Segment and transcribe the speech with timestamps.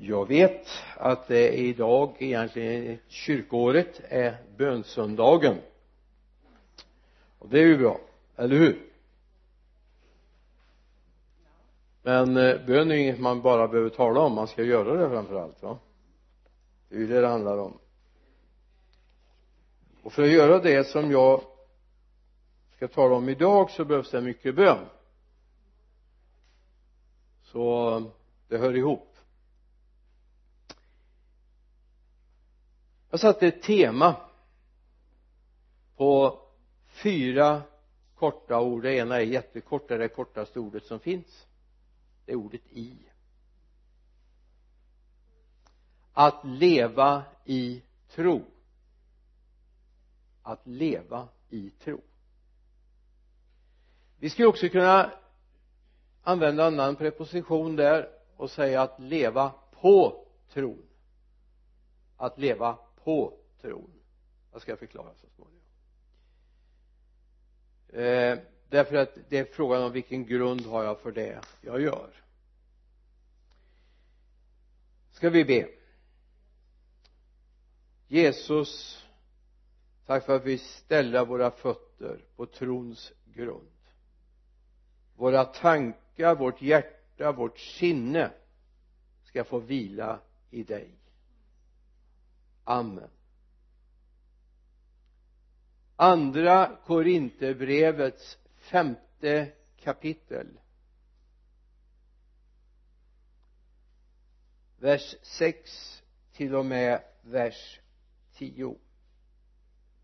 [0.00, 0.66] jag vet
[0.96, 5.56] att det är idag egentligen kyrkoåret är bönsöndagen.
[7.38, 8.00] Och det är ju bra,
[8.36, 8.82] eller hur?
[12.02, 15.08] Men eh, bön är ju inget man bara behöver tala om, man ska göra det
[15.08, 15.78] framför allt va?
[16.88, 17.78] Det är ju det det handlar om.
[20.02, 21.42] Och för att göra det som jag
[22.76, 24.86] ska tala om idag så behövs det mycket bön.
[27.42, 28.02] Så
[28.48, 29.07] det hör ihop.
[33.10, 34.16] Jag satte ett tema
[35.96, 36.40] på
[36.86, 37.62] fyra
[38.14, 38.82] korta ord.
[38.82, 41.46] Det ena är jättekort det är det kortaste ordet som finns.
[42.24, 42.96] Det är ordet i.
[46.12, 48.44] Att leva i tro.
[50.42, 52.00] Att leva i tro.
[54.18, 55.12] Vi skulle också kunna
[56.22, 60.82] använda en annan preposition där och säga att leva på tron.
[62.16, 63.90] Att leva på tron.
[64.52, 65.64] Jag ska förklara så småningom.
[67.88, 68.38] Eh,
[68.68, 72.10] därför att det är frågan om vilken grund har jag för det jag gör?
[75.10, 75.68] Ska vi be?
[78.08, 79.02] Jesus
[80.06, 83.78] tack för att vi ställer våra fötter på trons grund.
[85.16, 88.30] Våra tankar, vårt hjärta, vårt sinne
[89.22, 90.97] ska få vila i dig
[92.68, 93.10] amen.
[95.96, 100.46] Andra korinterbrevets femte kapitel.
[104.78, 106.02] Vers 6
[106.32, 107.80] till och med vers
[108.32, 108.76] 10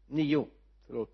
[0.07, 0.47] 9
[0.87, 1.11] förlåt.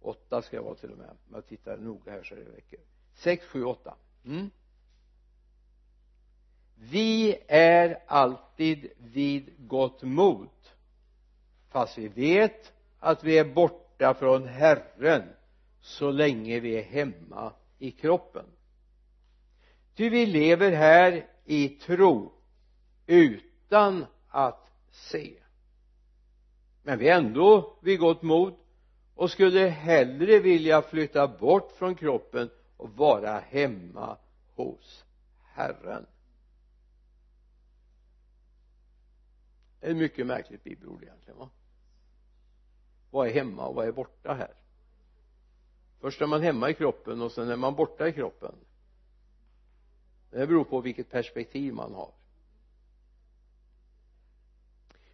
[0.00, 1.10] 8 ska jag vara till och med.
[1.10, 2.80] Om jag tittar noga här så det räcker.
[3.14, 4.50] 6, 7, 8 mm
[6.74, 10.48] vi är alltid vid gott mod
[11.68, 15.22] fast vi vet att vi är borta från Herren
[15.80, 18.44] så länge vi är hemma i kroppen.
[19.94, 22.32] Ty vi lever här i tro
[23.06, 25.34] utan att se.
[26.82, 28.54] Men vi är ändå vid gott mod
[29.14, 34.16] och skulle hellre vilja flytta bort från kroppen och vara hemma
[34.54, 35.04] hos
[35.42, 36.06] Herren
[39.73, 41.50] det är ett mycket märkligt bibelord egentligen va?
[43.10, 44.54] Vad är hemma och vad är borta här?
[46.00, 48.54] Först är man hemma i kroppen och sen är man borta i kroppen.
[50.30, 52.12] Det beror på vilket perspektiv man har.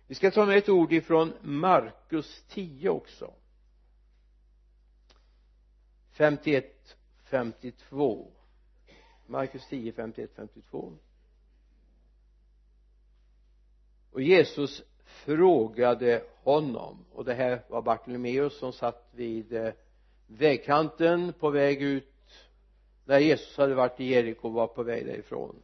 [0.07, 3.35] Vi ska ta med ett ord ifrån Markus 10 också.
[6.11, 8.33] 51 52
[9.27, 10.93] Markus 10 51 52
[14.13, 19.73] och Jesus frågade honom och det här var Bartolomeus som satt vid eh,
[20.27, 22.07] vägkanten på väg ut
[23.05, 25.63] när Jesus hade varit i Jeriko och var på väg därifrån.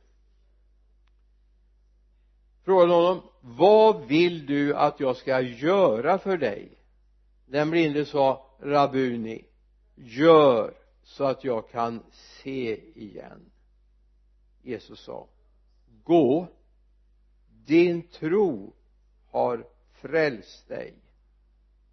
[2.64, 6.78] Frågade honom vad vill du att jag ska göra för dig?
[7.46, 9.44] Den blinde sa Rabuni
[9.94, 13.50] gör så att jag kan se igen.
[14.62, 15.28] Jesus sa
[16.04, 16.46] gå
[17.66, 18.72] din tro
[19.30, 20.94] har frälst dig.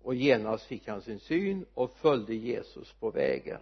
[0.02, 3.62] Och genast fick han sin syn och följde Jesus på vägen.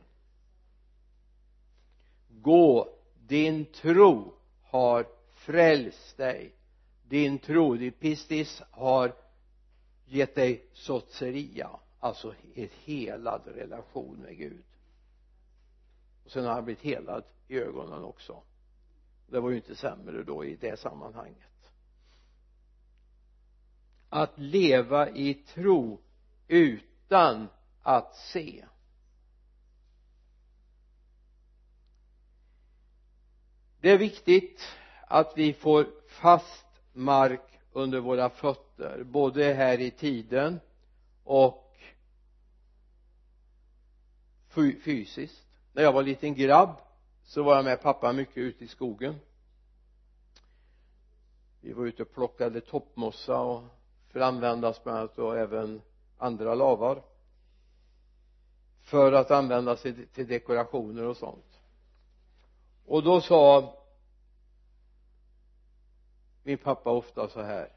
[2.30, 2.90] Gå
[3.28, 4.34] din tro
[4.64, 6.52] har frälst dig.
[7.08, 9.16] Din tro, din pistis har
[10.06, 11.70] gett dig sotseria
[12.00, 14.64] alltså en helad relation med Gud.
[16.26, 18.42] Och sen har han blivit helad i ögonen också.
[19.28, 21.51] Det var ju inte sämre då i det sammanhanget
[24.14, 26.02] att leva i tro
[26.48, 27.48] utan
[27.82, 28.66] att se.
[33.80, 34.62] Det är viktigt
[35.08, 40.60] att vi får fast mark under våra fötter både här i tiden
[41.24, 41.78] och
[44.84, 45.48] fysiskt.
[45.74, 46.82] När jag var liten grabb
[47.24, 49.16] så var jag med pappa mycket ute i skogen.
[51.62, 53.64] Vi var ute och plockade toppmossa och
[54.12, 55.82] för att användas bland annat och även
[56.18, 57.04] andra lavar
[58.82, 61.60] för att användas till dekorationer och sånt.
[62.86, 63.76] Och då sa
[66.44, 67.72] min pappa ofta så här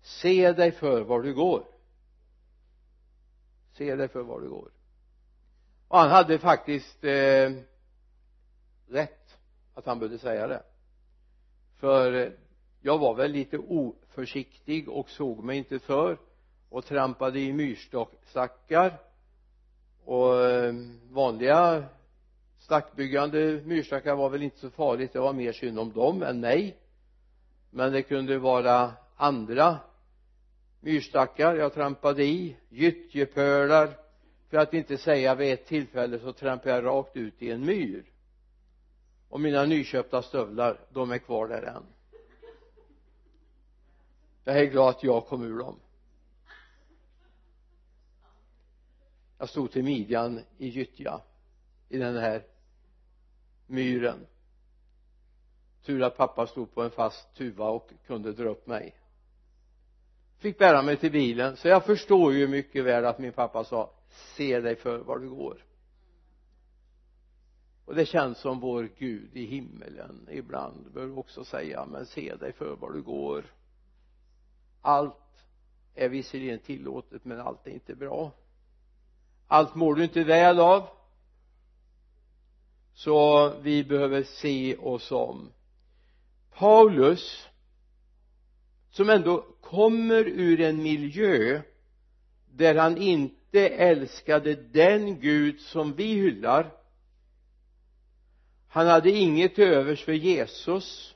[0.00, 1.66] se dig för var du går.
[3.72, 4.70] Se dig för var du går.
[5.88, 7.52] Och han hade faktiskt eh,
[8.86, 9.38] rätt
[9.74, 10.62] att han behövde säga det.
[11.76, 12.32] För eh,
[12.86, 16.18] jag var väl lite oförsiktig och såg mig inte för
[16.68, 18.98] och trampade i myrstackar
[20.04, 20.74] och eh,
[21.10, 21.84] vanliga
[22.58, 25.12] stackbyggande myrstackar var väl inte så farligt.
[25.12, 26.76] Det var mer synd om dem än mig.
[27.70, 29.78] Men det kunde vara andra
[30.80, 33.90] myrstackar jag trampade i gyttjepölar.
[34.50, 38.04] För att inte säga vid ett tillfälle så trampade jag rakt ut i en myr.
[39.28, 41.93] Och mina nyköpta stövlar de är kvar där än
[44.44, 45.80] jag är glad att jag kom ur dem.
[49.38, 51.20] Jag stod till midjan i gyttja
[51.88, 52.42] i den här
[53.66, 54.26] myren.
[55.84, 58.94] Tur att pappa stod på en fast tuva och kunde dra upp mig.
[60.38, 63.90] Fick bära mig till bilen så jag förstår ju mycket väl att min pappa sa
[64.36, 65.64] se dig för var du går.
[67.84, 72.52] Och det känns som vår Gud i himmelen ibland bör också säga men se dig
[72.52, 73.44] för var du går
[74.84, 75.46] allt
[75.94, 78.32] är visserligen tillåtet men allt är inte bra.
[79.46, 80.88] Allt mår du inte väl av.
[82.94, 85.52] Så vi behöver se oss om.
[86.50, 87.48] Paulus
[88.90, 91.62] som ändå kommer ur en miljö
[92.50, 96.70] där han inte älskade den Gud som vi hyllar.
[98.68, 101.14] Han hade inget övers för Jesus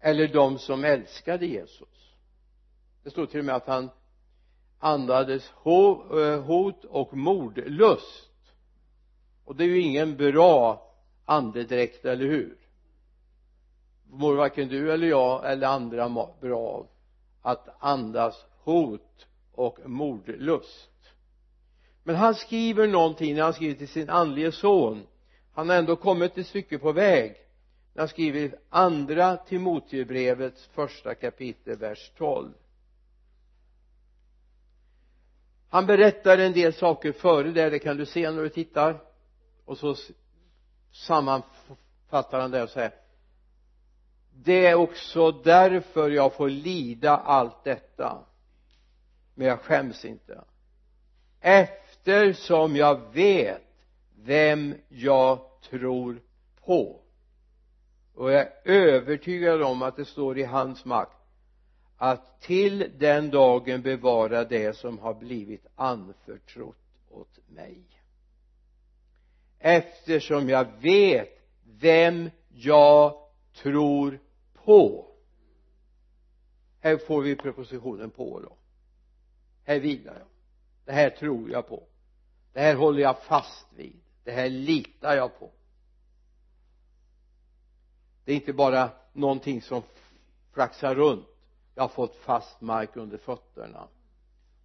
[0.00, 1.91] eller de som älskade Jesus
[3.02, 3.90] det står till och med att han
[4.78, 8.30] andades eh, hot och mordlust.
[9.44, 10.88] Och det är ju ingen bra
[11.24, 12.56] andedräkt, eller hur?
[14.10, 16.86] Mår varken du eller jag eller andra bra av
[17.42, 20.90] att andas hot och mordlust.
[22.02, 25.06] Men han skriver någonting när han skriver till sin andlige son.
[25.52, 27.36] Han har ändå kommit ett stycke på väg
[27.92, 32.52] när han skriver andra Timotebrevets första kapitel vers 12
[35.72, 39.02] han berättar en del saker före det, det kan du se när du tittar.
[39.64, 39.96] Och så
[40.92, 42.92] sammanfattar han det och säger
[44.34, 48.24] det är också därför jag får lida allt detta
[49.34, 50.44] men jag skäms inte.
[51.40, 53.62] Eftersom jag vet
[54.24, 55.38] vem jag
[55.70, 56.22] tror
[56.64, 57.00] på.
[58.14, 61.21] Och jag är övertygad om att det står i hans makt
[62.02, 66.76] att till den dagen bevara det som har blivit anförtrott
[67.10, 67.82] åt mig.
[69.58, 73.14] Eftersom jag vet vem jag
[73.54, 74.20] tror
[74.54, 75.06] på.
[76.80, 78.56] Här får vi propositionen på då.
[79.64, 80.28] Här vilar jag.
[80.84, 81.86] Det här tror jag på.
[82.52, 84.00] Det här håller jag fast vid.
[84.24, 85.50] Det här litar jag på.
[88.24, 89.82] Det är inte bara någonting som
[90.52, 91.26] flaxar runt
[91.74, 93.88] jag har fått fast mark under fötterna.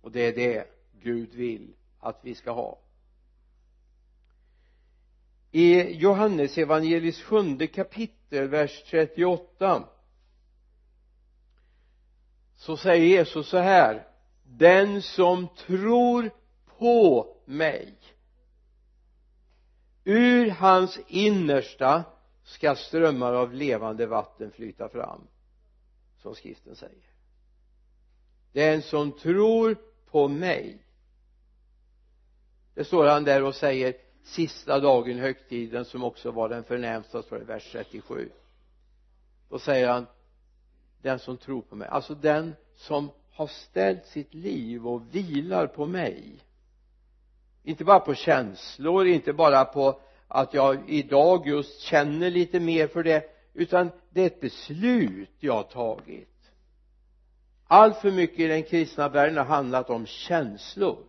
[0.01, 0.67] Och det är det
[1.01, 2.79] Gud vill att vi ska ha.
[5.51, 9.83] I Johannes evangelis sjunde kapitel vers 38
[12.55, 14.07] så säger Jesus så här
[14.43, 16.31] den som tror
[16.77, 17.97] på mig
[20.03, 22.03] ur hans innersta
[22.43, 25.27] ska strömmar av levande vatten flyta fram
[26.27, 27.03] som skriften säger.
[28.53, 29.77] Den som tror
[30.11, 30.77] på mig
[32.73, 33.93] det står han där och säger
[34.23, 38.29] sista dagen i högtiden som också var den förnämsta står det i vers 37
[39.49, 40.05] då säger han
[41.01, 45.85] den som tror på mig alltså den som har ställt sitt liv och vilar på
[45.85, 46.43] mig.
[47.63, 53.03] Inte bara på känslor inte bara på att jag idag just känner lite mer för
[53.03, 56.51] det utan det är ett beslut jag har tagit.
[57.67, 61.05] Allt för mycket i den kristna världen har handlat om känslor.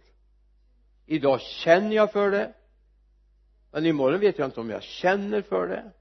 [1.06, 2.54] Idag känner jag för det.
[3.70, 5.92] Men imorgon vet jag inte om jag känner för det.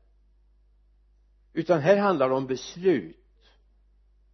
[1.53, 3.25] Utan här handlar det om beslut.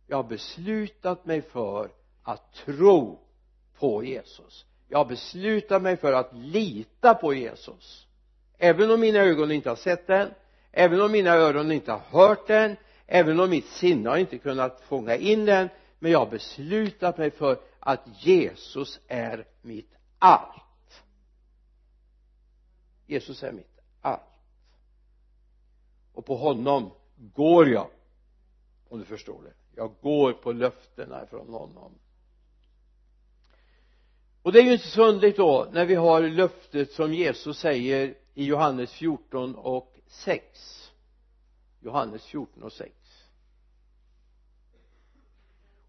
[0.07, 1.91] Jag har beslutat mig för
[2.23, 3.19] att tro
[3.79, 4.65] på Jesus.
[4.87, 8.07] Jag har beslutat mig för att lita på Jesus.
[8.57, 10.33] Även om mina ögon inte har sett det än
[10.73, 12.75] även om mina öron inte har hört den
[13.07, 17.31] även om mitt sinne har inte kunnat fånga in den men jag har beslutat mig
[17.31, 21.03] för att Jesus är mitt allt.
[23.05, 24.21] Jesus är mitt allt.
[26.13, 27.87] Och på honom går jag
[28.89, 29.53] om du förstår det.
[29.75, 31.91] Jag går på löftena från honom.
[34.41, 38.15] Och det är ju inte så underligt då när vi har löftet som Jesus säger
[38.33, 40.91] i Johannes 14 och 6
[41.79, 42.93] Johannes 14 och 6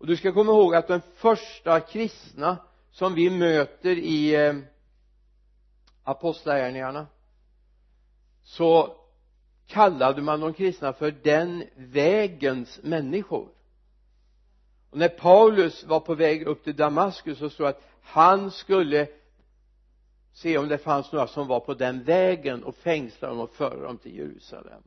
[0.05, 2.57] och du ska komma ihåg att den första kristna
[2.91, 4.55] som vi möter i eh,
[6.03, 7.07] apostlagärningarna
[8.43, 8.97] så
[9.67, 13.49] kallade man de kristna för den vägens människor.
[14.91, 19.09] Och när Paulus var på väg upp till Damaskus så stod det att han skulle
[20.35, 23.87] se om det fanns några som var på den vägen och fängsla dem och föra
[23.87, 24.83] dem till Jerusalem.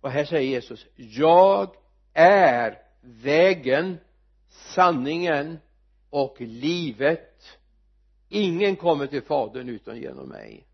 [0.00, 1.76] Och här säger Jesus jag
[2.12, 3.98] är vägen
[4.48, 5.58] sanningen
[6.10, 7.58] och livet.
[8.28, 10.66] Ingen kommer till fadern utan genom mig.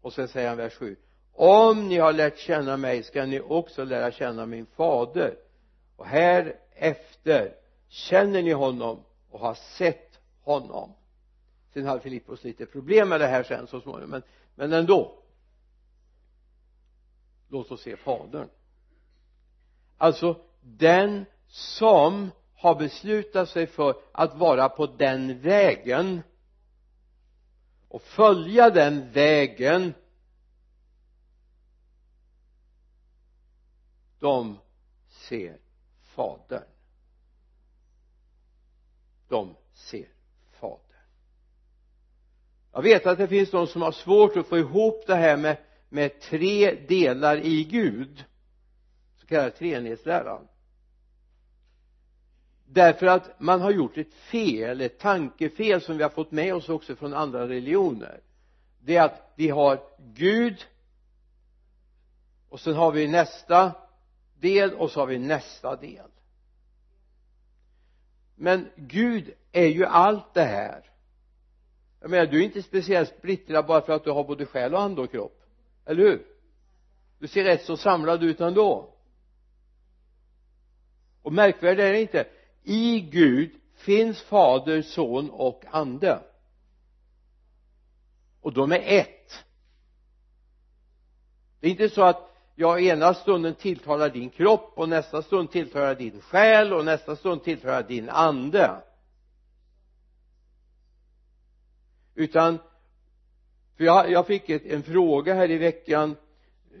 [0.00, 0.96] Och sen säger han vers 7
[1.42, 5.36] om ni har lärt känna mig ska ni också lära känna min fader.
[5.96, 7.54] Och här efter
[7.88, 10.92] känner ni honom och har sett honom
[11.72, 14.22] sen hade Filippos lite problem med det här sen så småningom men,
[14.54, 15.22] men ändå.
[17.48, 18.48] Låt oss se fadern.
[19.96, 26.22] Alltså den som har beslutat sig för att vara på den vägen
[27.88, 29.94] och följa den vägen
[34.18, 34.58] de
[35.08, 35.58] ser
[36.00, 36.68] fadern.
[39.28, 40.08] De ser
[42.72, 45.56] jag vet att det finns de som har svårt att få ihop det här med,
[45.88, 48.24] med tre delar i Gud.
[49.16, 50.48] Så kallad treenighetsläran.
[52.66, 56.68] Därför att man har gjort ett fel, ett tankefel som vi har fått med oss
[56.68, 58.20] också från andra religioner.
[58.80, 60.66] Det är att vi har Gud
[62.48, 63.72] och sen har vi nästa
[64.40, 66.10] del och så har vi nästa del.
[68.34, 70.89] Men Gud är ju allt det här
[72.00, 74.80] jag menar du är inte speciellt splittrad bara för att du har både själ och
[74.80, 75.42] ande och kropp.
[75.86, 76.26] Eller hur?
[77.18, 78.94] Du ser rätt så samlad ut ändå.
[81.22, 82.26] Och märkvärdigt är det inte.
[82.62, 86.20] I Gud finns fader, son och ande.
[88.40, 89.44] Och de är ett.
[91.60, 95.94] Det är inte så att jag ena stunden tilltalar din kropp och nästa stund tilltalar
[95.94, 98.82] din själ och nästa stund tilltalar din ande.
[102.14, 102.58] Utan
[103.76, 106.16] för jag, jag fick ett, en fråga här i veckan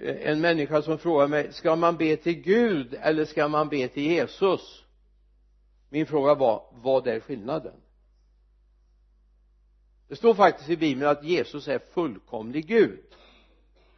[0.00, 3.88] eh, en människa som frågade mig ska man be till Gud eller ska man be
[3.88, 4.84] till Jesus?
[5.88, 7.80] Min fråga var vad är skillnaden?
[10.08, 13.04] Det står faktiskt i bibeln att Jesus är fullkomlig Gud.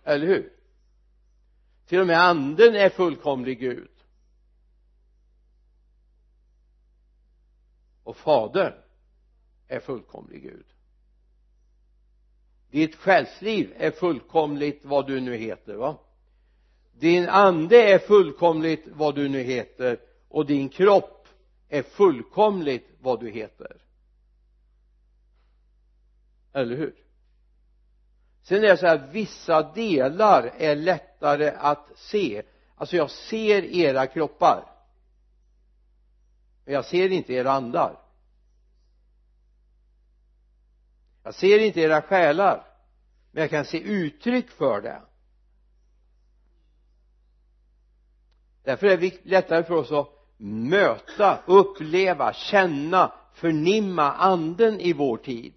[0.05, 0.53] Eller hur?
[1.87, 3.91] Till och med anden är fullkomlig Gud.
[8.03, 8.73] Och fadern
[9.69, 10.67] är fullkomlig Gud
[12.73, 15.99] ditt själsliv är fullkomligt vad du nu heter va?
[16.93, 19.99] Din ande är fullkomligt vad du nu heter
[20.29, 21.29] och din kropp
[21.69, 23.77] är fullkomligt vad du heter.
[26.53, 26.95] Eller hur?
[28.43, 32.43] Sen är det så här vissa delar är lättare att se.
[32.75, 34.65] Alltså jag ser era kroppar.
[36.65, 37.99] Men jag ser inte era andar.
[41.23, 42.67] Jag ser inte era själar
[43.31, 45.03] men jag kan se uttryck för det.
[48.65, 55.55] Därför är det lättare för oss att möta, uppleva, känna, förnimma anden i vår tid.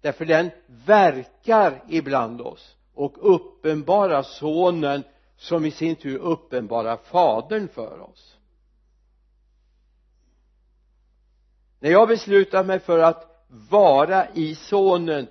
[0.00, 5.02] Därför den verkar ibland oss och uppenbarar sonen
[5.36, 8.36] som i sin tur uppenbarar fadern för oss.
[11.78, 15.28] När jag beslutar mig för att vara i sonen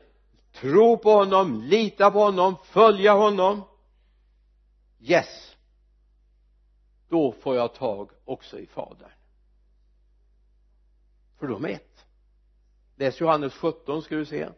[0.53, 3.63] tro på honom, lita på honom, följa honom.
[4.99, 5.55] Yes.
[7.09, 9.11] Då får jag tag också i fadern.
[11.39, 12.05] För de är ett.
[12.95, 14.49] Läs Johannes 17 ska du se.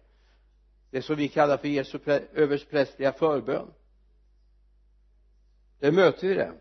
[0.92, 2.00] Det som vi kallar för Jesu
[2.34, 3.74] översprästliga förbön.
[5.80, 6.54] Där möter vi det.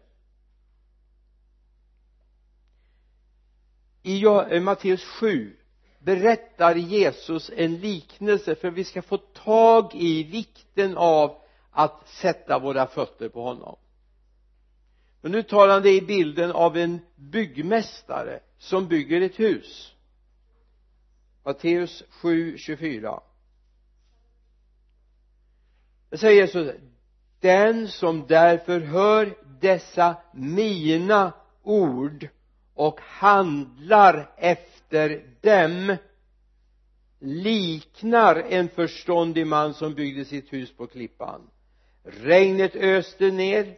[4.02, 5.56] I eh, Matteus 7
[6.04, 11.36] berättar Jesus en liknelse för vi ska få tag i vikten av
[11.70, 13.76] att sätta våra fötter på honom.
[15.20, 19.94] Men nu tar han det i bilden av en byggmästare som bygger ett hus.
[21.44, 23.20] Matteus 7, 24
[26.14, 26.74] det säger Jesus
[27.40, 31.32] den som därför hör dessa mina
[31.62, 32.28] ord
[32.74, 34.73] och handlar efter
[35.40, 35.96] dem
[37.18, 41.50] liknar en förståndig man som byggde sitt hus på klippan.
[42.02, 43.76] Regnet öste ner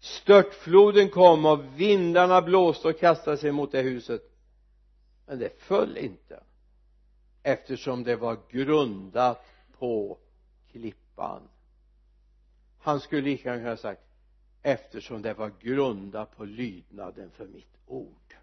[0.00, 4.22] störtfloden kom och vindarna blåste och kastade sig mot det huset.
[5.26, 6.42] Men det föll inte
[7.42, 9.46] eftersom det var grundat
[9.78, 10.18] på
[10.72, 11.42] klippan.
[12.78, 14.02] Han skulle lika gärna kunna sagt
[14.62, 18.34] eftersom det var grundat på lydnaden för mitt ord.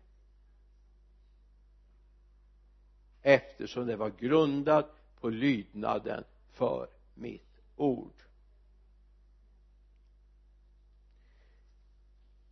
[3.21, 8.13] Eftersom det var grundat på lydnaden för mitt ord.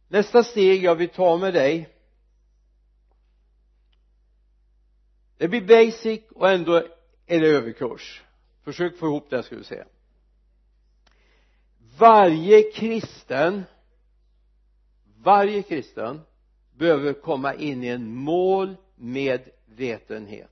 [0.07, 1.89] Nästa steg jag vill ta med dig
[5.37, 6.75] det blir basic och ändå
[7.25, 8.23] är det överkurs.
[8.63, 9.83] Försök få ihop det ska vi se.
[11.97, 13.63] Varje kristen
[15.27, 16.21] varje kristen
[16.75, 20.51] behöver komma in i en målmedvetenhet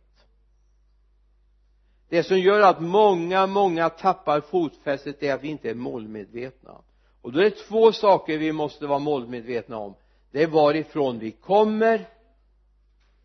[2.09, 6.81] det som gör att många, många tappar fotfästet är att vi inte är målmedvetna.
[7.21, 9.95] Och då är det två saker vi måste vara målmedvetna om.
[10.31, 12.09] Det är varifrån vi kommer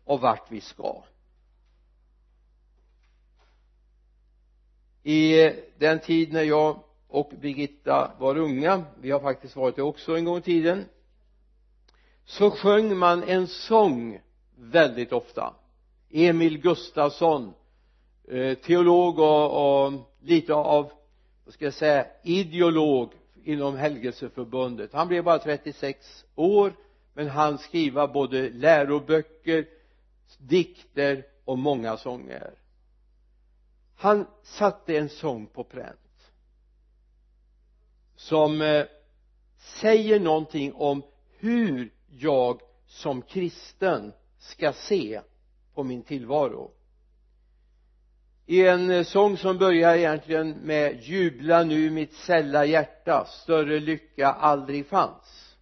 [0.03, 1.03] och vart vi ska.
[5.03, 10.17] I den tid när jag och Birgitta var unga vi har faktiskt varit det också
[10.17, 10.85] en gång i tiden
[12.25, 14.19] så sjöng man en sång
[14.55, 15.53] väldigt ofta.
[16.09, 17.53] Emil Gustafsson.
[18.27, 20.91] Eh, teolog och, och lite av
[21.45, 23.13] vad ska jag säga ideolog
[23.43, 24.93] inom helgelseförbundet.
[24.93, 26.73] Han blev bara 36 år
[27.13, 29.65] men han skriva både läroböcker
[30.37, 32.53] dikter och många sånger.
[33.95, 35.97] Han satte en sång på pränt
[38.15, 38.85] som eh,
[39.57, 41.03] säger någonting om
[41.39, 45.21] hur jag som kristen ska se
[45.73, 46.71] på min tillvaro
[48.51, 54.27] i en eh, sång som börjar egentligen med jubla nu mitt sälla hjärta större lycka
[54.27, 55.55] aldrig fanns.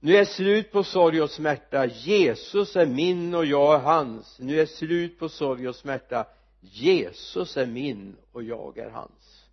[0.00, 4.38] Nu är slut på sorg och smärta Jesus är min och jag är hans.
[4.40, 6.26] Nu är slut på sorg och smärta
[6.60, 9.46] Jesus är min och jag är hans.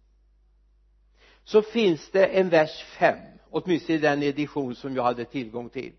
[1.43, 3.17] Så finns det en vers 5
[3.49, 5.93] åtminstone i den edition som jag hade tillgång till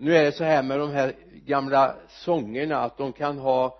[0.00, 3.78] nu är det så här med de här gamla sångerna att de kan ha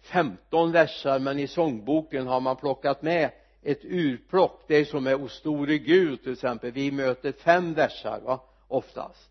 [0.00, 3.30] 15 versar men i sångboken har man plockat med
[3.62, 4.64] ett urplock.
[4.66, 6.72] Det är som med O store Gud till exempel.
[6.72, 9.30] Vi möter fem versar va oftast.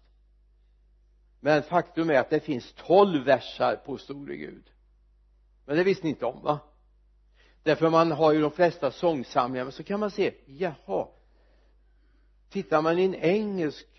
[1.40, 4.64] Men faktum är att det finns 12 versar på store Gud.
[5.66, 6.60] Men det visste ni inte om va?
[7.64, 11.08] Därför man har ju de flesta sångsamlingar men så kan man se jaha
[12.50, 13.99] tittar man i en engelsk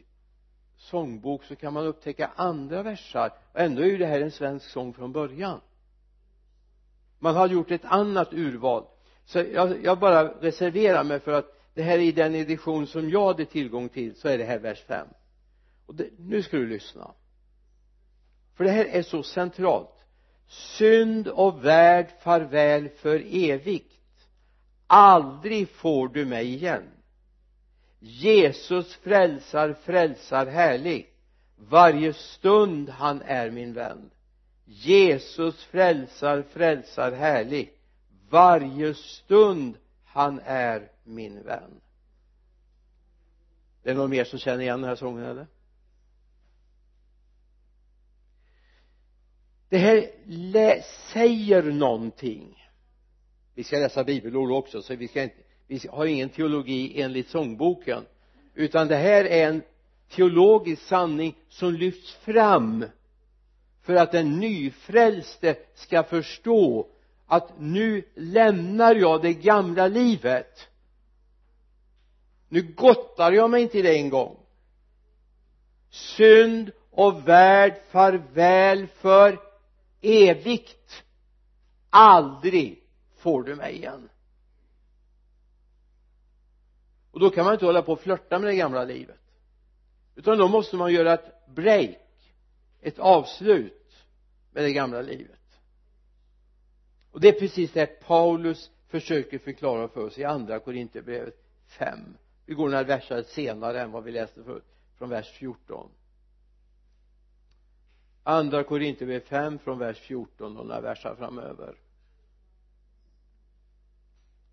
[0.80, 3.32] sångbok så kan man upptäcka andra versar.
[3.52, 5.60] Och ändå är ju det här en svensk sång från början.
[7.18, 8.84] Man har gjort ett annat urval.
[9.24, 13.10] Så jag, jag bara reserverar mig för att det här är i den edition som
[13.10, 15.06] jag hade tillgång till så är det här vers 5
[15.86, 17.14] och det, nu ska du lyssna.
[18.56, 20.04] För det här är så centralt.
[20.46, 23.92] Synd och värld farväl för evigt.
[24.86, 26.82] Aldrig får du mig igen.
[28.00, 31.12] Jesus frälsar frälsar härlig.
[31.56, 34.10] Varje stund han är min vän.
[34.64, 37.72] Jesus frälsar frälsar härlig.
[38.28, 41.80] Varje stund han är min vän.
[43.82, 45.46] Det är någon mer som känner igen den här sången eller?
[49.68, 50.10] Det här
[51.12, 52.68] säger någonting.
[53.54, 58.06] Vi ska läsa bibelord också så vi ska inte vi har ingen teologi enligt sångboken.
[58.54, 59.62] Utan det här är en
[60.08, 62.84] teologisk sanning som lyfts fram
[63.82, 66.86] för att den nyfrälste ska förstå
[67.26, 70.68] att nu lämnar jag det gamla livet.
[72.48, 74.36] Nu gottar jag mig inte i det en gång.
[75.90, 79.38] Synd och värld farväl för
[80.00, 81.04] evigt.
[81.90, 82.82] Aldrig
[83.16, 84.08] får du mig igen
[87.10, 89.20] och då kan man inte hålla på och flörta med det gamla livet.
[90.14, 91.96] Utan då måste man göra ett break
[92.80, 94.06] ett avslut
[94.50, 95.60] med det gamla livet.
[97.10, 101.34] Och det är precis det Paulus försöker förklara för oss i andra Korinthierbrevet
[101.66, 101.98] 5
[102.46, 104.64] vi går några verser senare än vad vi läste förut
[104.98, 105.90] från vers 14
[108.22, 111.74] andra Korinthierbrevet 5 från vers 14 och några verser framöver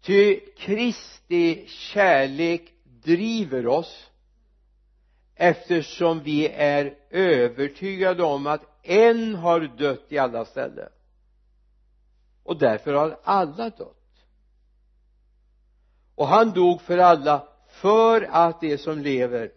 [0.01, 4.09] ty Kristi kärlek driver oss
[5.35, 10.89] eftersom vi är övertygade om att en har dött i alla ställen.
[12.43, 14.25] Och därför har alla dött.
[16.15, 19.51] Och han dog för alla för att de som lever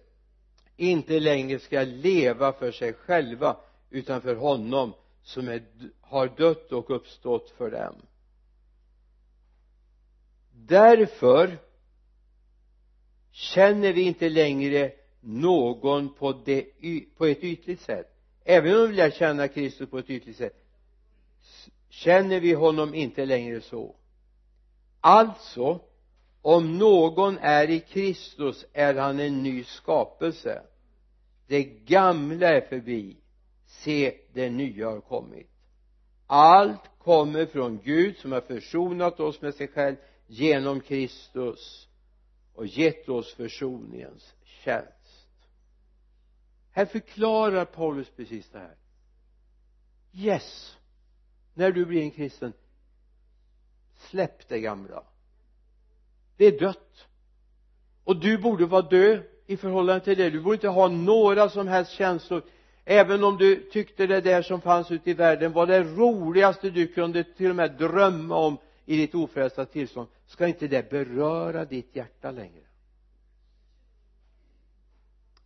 [0.77, 3.57] inte längre ska leva för sig själva
[3.91, 5.63] utan för honom som är,
[6.01, 7.95] har dött och uppstått för dem
[10.71, 11.59] därför
[13.31, 16.65] känner vi inte längre någon på, det,
[17.17, 18.07] på ett ytligt sätt.
[18.45, 20.57] Även om vi lär känna Kristus på ett ytligt sätt
[21.89, 23.97] känner vi honom inte längre så.
[25.01, 25.81] Alltså
[26.43, 30.63] om någon är i Kristus är han en ny skapelse.
[31.47, 33.17] Det gamla är förbi.
[33.67, 35.51] Se det nya har kommit.
[36.27, 39.97] Allt kommer från Gud som har försonat oss med sig själv
[40.31, 41.89] genom Kristus
[42.55, 45.39] och gett oss försoningens tjänst.
[46.71, 48.77] Här förklarar Paulus precis det här.
[50.13, 50.77] Yes
[51.55, 52.53] när du blir en kristen
[53.97, 55.03] släpp det gamla.
[56.37, 57.07] Det är dött.
[58.05, 60.31] Och du borde vara död i förhållande till det.
[60.31, 62.43] Du borde inte ha några som helst känslor.
[62.85, 66.87] Även om du tyckte det där som fanns ute i världen var det roligaste du
[66.87, 71.97] kunde till och med drömma om i ditt ofrälsta tillstånd ska inte det beröra ditt
[71.97, 72.65] hjärta längre?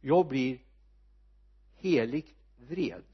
[0.00, 0.58] Jag blir
[1.76, 3.04] heligt vred.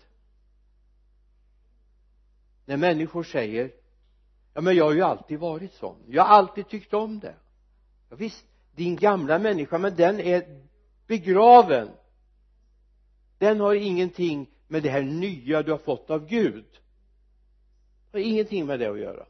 [2.65, 3.73] När människor säger
[4.55, 5.97] ja men jag har ju alltid varit sån.
[6.07, 7.35] Jag har alltid tyckt om det.
[8.09, 10.63] Ja, visst din gamla människa men den är
[11.07, 11.89] begraven.
[13.39, 16.67] Den har ingenting med det här nya du har fått av Gud.
[18.11, 19.27] Det har ingenting med det att göra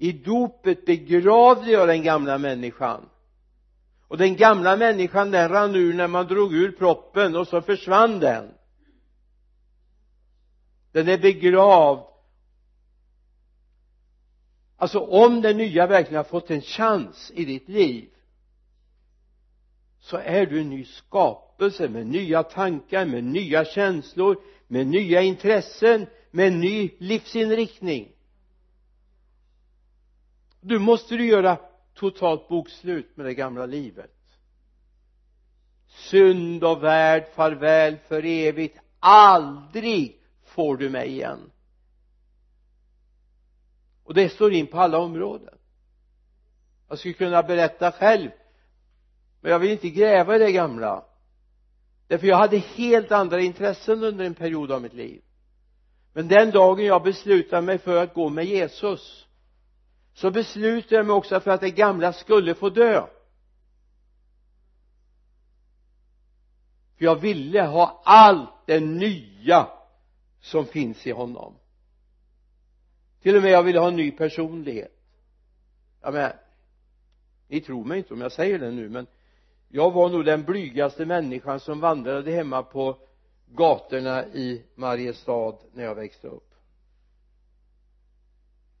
[0.00, 3.08] i dopet begravde jag den gamla människan.
[4.08, 8.20] Och den gamla människan den rann ur när man drog ur proppen och så försvann
[8.20, 8.54] den.
[10.92, 12.02] Den är begravd.
[14.76, 18.08] Alltså om den nya verkligen har fått en chans i ditt liv
[20.00, 26.06] så är du en ny skapelse med nya tankar, med nya känslor, med nya intressen,
[26.30, 28.12] med en ny livsinriktning
[30.60, 31.58] du måste du göra
[31.94, 34.16] totalt bokslut med det gamla livet.
[35.86, 38.78] Synd och värld farväl för evigt.
[38.98, 41.50] Aldrig får du mig igen.
[44.04, 45.54] Och det står in på alla områden.
[46.88, 48.30] Jag skulle kunna berätta själv
[49.40, 51.04] men jag vill inte gräva i det gamla.
[52.06, 55.22] Därför jag hade helt andra intressen under en period av mitt liv.
[56.12, 59.26] Men den dagen jag beslutade mig för att gå med Jesus
[60.20, 63.06] så beslutade jag mig också för att det gamla skulle få dö.
[66.96, 69.68] För jag ville ha allt det nya
[70.40, 71.54] som finns i honom.
[73.22, 74.92] Till och med jag ville ha en ny personlighet.
[76.00, 76.32] Ja men
[77.48, 79.06] ni tror mig inte om jag säger det nu men
[79.68, 82.98] jag var nog den blygaste människan som vandrade hemma på
[83.46, 86.49] gatorna i Mariestad när jag växte upp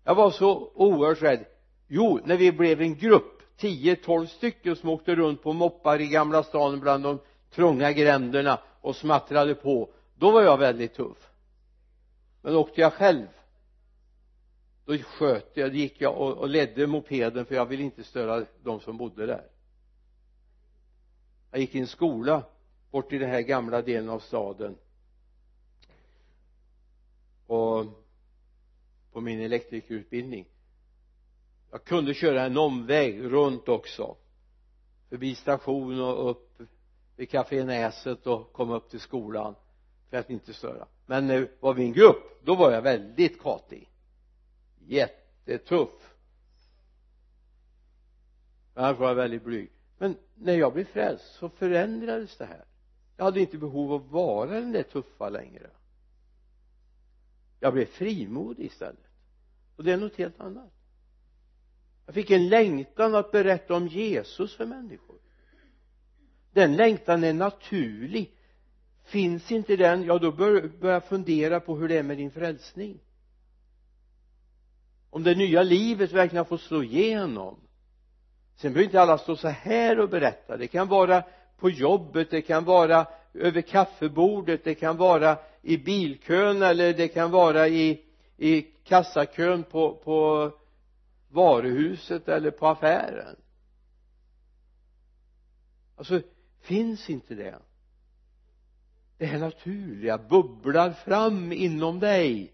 [0.04, 1.44] jag var så oerhört rädd.
[1.88, 6.42] Jo när vi blev en grupp 10-12 stycken som åkte runt på moppar i Gamla
[6.42, 7.18] stan bland de
[7.50, 11.30] trånga gränderna och smattrade på då var jag väldigt tuff.
[12.42, 13.26] Men åkte jag själv
[14.84, 18.46] då sköt jag, då gick jag och, och ledde mopeden för jag ville inte störa
[18.62, 19.46] de som bodde där.
[21.50, 22.42] Jag gick i en skola
[22.90, 24.76] bort i den här gamla delen av staden
[27.46, 27.84] och
[29.20, 30.46] på min elektrikerutbildning.
[31.70, 34.16] Jag kunde köra en omväg runt också.
[35.08, 36.62] Förbi station och upp
[37.16, 39.54] vid Café Näset och komma upp till skolan
[40.10, 40.86] för att inte störa.
[41.06, 43.88] Men nu var vi en grupp då var jag väldigt katig.
[44.86, 46.14] Jättetuff.
[48.74, 49.70] Annars var jag väldigt blyg.
[49.98, 52.64] Men när jag blev frälst så förändrades det här.
[53.16, 55.70] Jag hade inte behov av att vara den där tuffa längre.
[57.60, 59.09] Jag blev frimodig istället
[59.80, 60.72] och det är något helt annat.
[62.06, 65.18] Jag fick en längtan att berätta om Jesus för människor.
[66.52, 68.30] Den längtan är naturlig.
[69.04, 73.00] Finns inte den ja då bör jag fundera på hur det är med din frälsning.
[75.10, 77.60] Om det nya livet verkligen har fått slå igenom.
[78.56, 80.56] Sen behöver inte alla stå så här och berätta.
[80.56, 81.24] Det kan vara
[81.56, 87.30] på jobbet det kan vara över kaffebordet det kan vara i bilkön eller det kan
[87.30, 88.04] vara i
[88.40, 90.50] i kassakön på, på
[91.28, 93.36] varuhuset eller på affären.
[95.96, 96.20] Alltså
[96.60, 97.58] finns inte det?
[99.18, 102.52] Det här naturliga bubblar fram inom dig.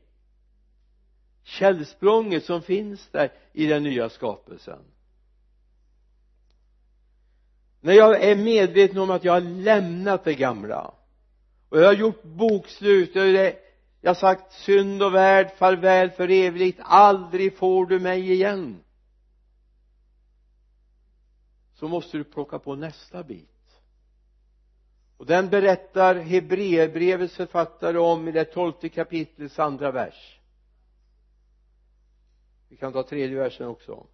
[1.42, 4.84] Källsprånget som finns där i den nya skapelsen.
[7.80, 10.94] När jag är medveten om att jag har lämnat det gamla.
[11.68, 13.65] Och jag har gjort bokslut och det,
[14.06, 18.84] jag har sagt synd och värld farväl för evigt aldrig får du mig igen.
[21.74, 23.80] Så måste du plocka på nästa bit.
[25.16, 30.40] Och den berättar Hebreerbrevets författare om i det tolfte kapitlets andra vers.
[32.68, 34.06] Vi kan ta tredje versen också.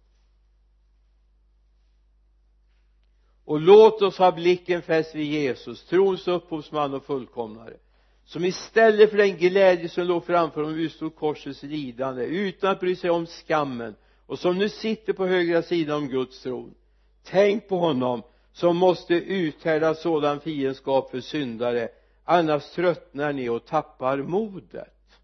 [3.45, 7.77] Och låt oss ha blicken fäst vid Jesus trons upphovsman och fullkomnare
[8.25, 12.95] som istället för den glädje som låg framför honom utstod korsets lidande utan att bry
[12.95, 16.75] sig om skammen och som nu sitter på högra sidan om Guds tron.
[17.23, 21.89] Tänk på honom som måste uthärda sådan fiendskap för syndare
[22.23, 25.19] annars tröttnar ni och tappar modet.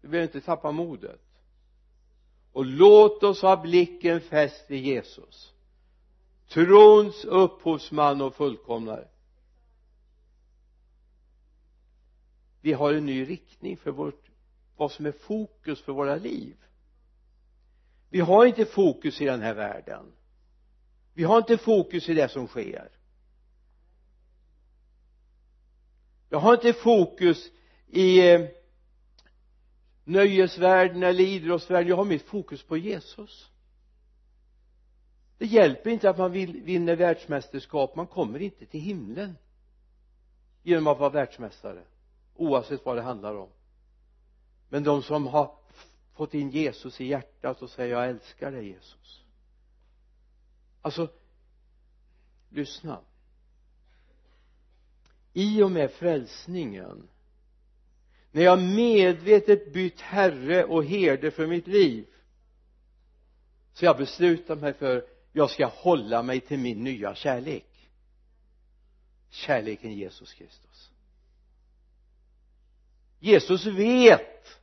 [0.00, 1.20] Du behöver inte tappa modet.
[2.52, 5.52] Och låt oss ha blicken fäst vid Jesus
[6.52, 9.08] trons upphovsman och fullkomnare.
[12.62, 14.30] Vi har en ny riktning för vårt
[14.76, 16.56] vad som är fokus för våra liv.
[18.08, 20.12] Vi har inte fokus i den här världen.
[21.14, 22.90] Vi har inte fokus i det som sker.
[26.28, 27.50] Jag har inte fokus
[27.86, 28.48] i eh,
[30.04, 31.88] nöjesvärlden eller idrottsvärlden.
[31.88, 33.50] Jag har mitt fokus på Jesus.
[35.38, 37.96] Det hjälper inte att man vinner världsmästerskap.
[37.96, 39.36] Man kommer inte till himlen
[40.62, 41.84] genom att vara världsmästare
[42.42, 43.48] oavsett vad det handlar om.
[44.68, 45.54] Men de som har
[46.12, 49.24] fått in Jesus i hjärtat och säger jag älskar dig Jesus.
[50.82, 51.08] Alltså
[52.48, 53.00] lyssna.
[55.32, 57.08] I och med frälsningen
[58.30, 62.06] när jag medvetet bytt herre och herde för mitt liv
[63.72, 67.90] så jag beslutar mig för jag ska hålla mig till min nya kärlek.
[69.30, 70.91] Kärleken Jesus Kristus.
[73.22, 74.60] Jesus vet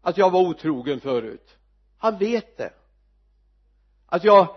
[0.00, 1.56] att jag var otrogen förut.
[1.98, 2.72] Han vet det.
[4.06, 4.56] Att jag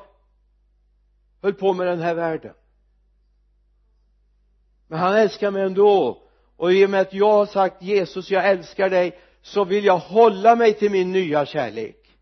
[1.41, 2.53] höll på med den här världen.
[4.87, 6.21] Men han älskar mig ändå.
[6.55, 9.97] Och i och med att jag har sagt Jesus jag älskar dig så vill jag
[9.97, 12.17] hålla mig till min nya kärlek.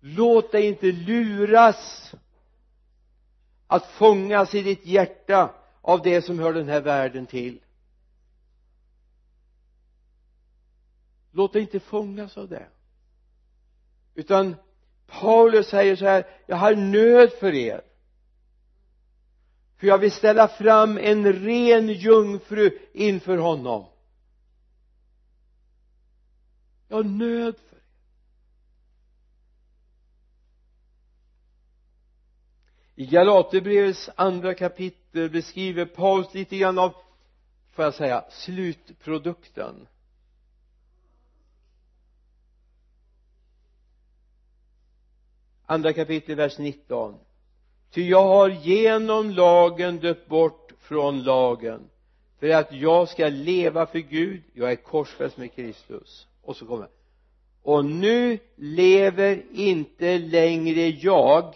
[0.00, 2.12] Låt dig inte luras
[3.66, 7.60] att fångas i ditt hjärta av det som hör den här världen till.
[11.30, 12.68] Låt dig inte fångas av det.
[14.14, 14.56] Utan
[15.06, 17.82] Paulus säger så här jag har nöd för er.
[19.76, 23.86] För jag vill ställa fram en ren jungfru inför honom.
[26.88, 27.82] Jag har nöd för er.
[32.94, 36.94] I Galaterbrevets andra kapitel Eh, beskriver Paulus lite grann av
[37.72, 39.88] får jag säga slutprodukten.
[45.66, 47.18] Andra kapitel vers 19
[47.90, 51.90] ty jag har genom lagen dött bort från lagen
[52.40, 54.42] för att jag ska leva för Gud.
[54.54, 56.26] Jag är korsfäst med Kristus.
[56.42, 56.88] Och så kommer.
[57.62, 61.54] Och nu lever inte längre jag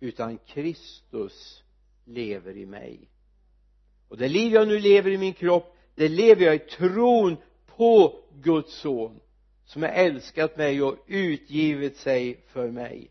[0.00, 1.64] utan Kristus
[2.04, 3.10] lever i mig.
[4.08, 8.22] Och det liv jag nu lever i min kropp det lever jag i tron på
[8.32, 9.20] Guds son
[9.64, 13.10] som har älskat mig och utgivit sig för mig.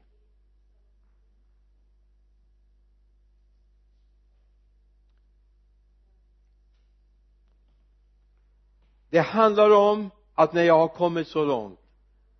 [9.09, 11.79] Det handlar om att när jag har kommit så långt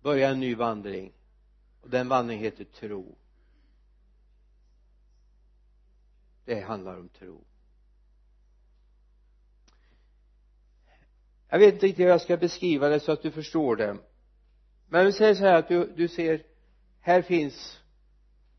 [0.02, 1.12] börjar en ny vandring.
[1.82, 3.16] Och den vandringen heter tro.
[6.46, 7.44] Det handlar om tro.
[11.48, 13.96] Jag vet inte riktigt hur jag ska beskriva det så att du förstår det.
[14.88, 16.42] Men vi säger så här att du, du ser
[17.00, 17.80] här finns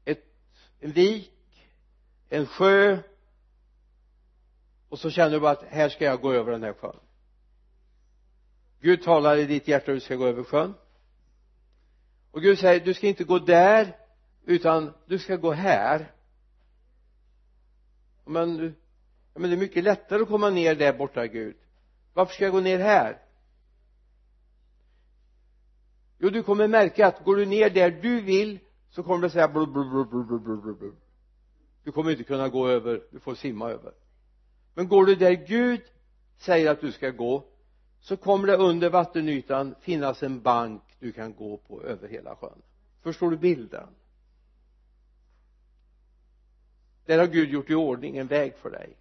[0.06, 0.23] ett,
[0.80, 1.32] en vik
[2.30, 2.97] en sjö
[4.89, 7.00] och så känner du bara att här ska jag gå över den här sjön.
[8.80, 10.73] Gud talar i ditt hjärta att du ska gå över sjön.
[12.32, 13.97] Och Gud säger du ska inte gå där
[14.45, 16.12] utan du ska gå här
[18.28, 18.76] men,
[19.34, 21.56] men det är mycket lättare att komma ner där borta Gud.
[22.13, 23.22] Varför ska jag gå ner här?
[26.20, 28.60] Jo du kommer märka att går du ner där du vill
[28.90, 30.96] så kommer det säga blub, blub, blub, blub, blub, blub, blub.
[31.84, 33.94] du kommer inte kunna gå över du får simma över.
[34.74, 35.82] Men går du där Gud
[36.38, 37.44] säger att du ska gå
[38.00, 42.62] så kommer det under vattenytan finnas en bank du kan gå på över hela sjön.
[43.04, 43.88] Förstår du bilden?
[47.08, 48.98] Där har Gud gjort i ordning en väg för dig.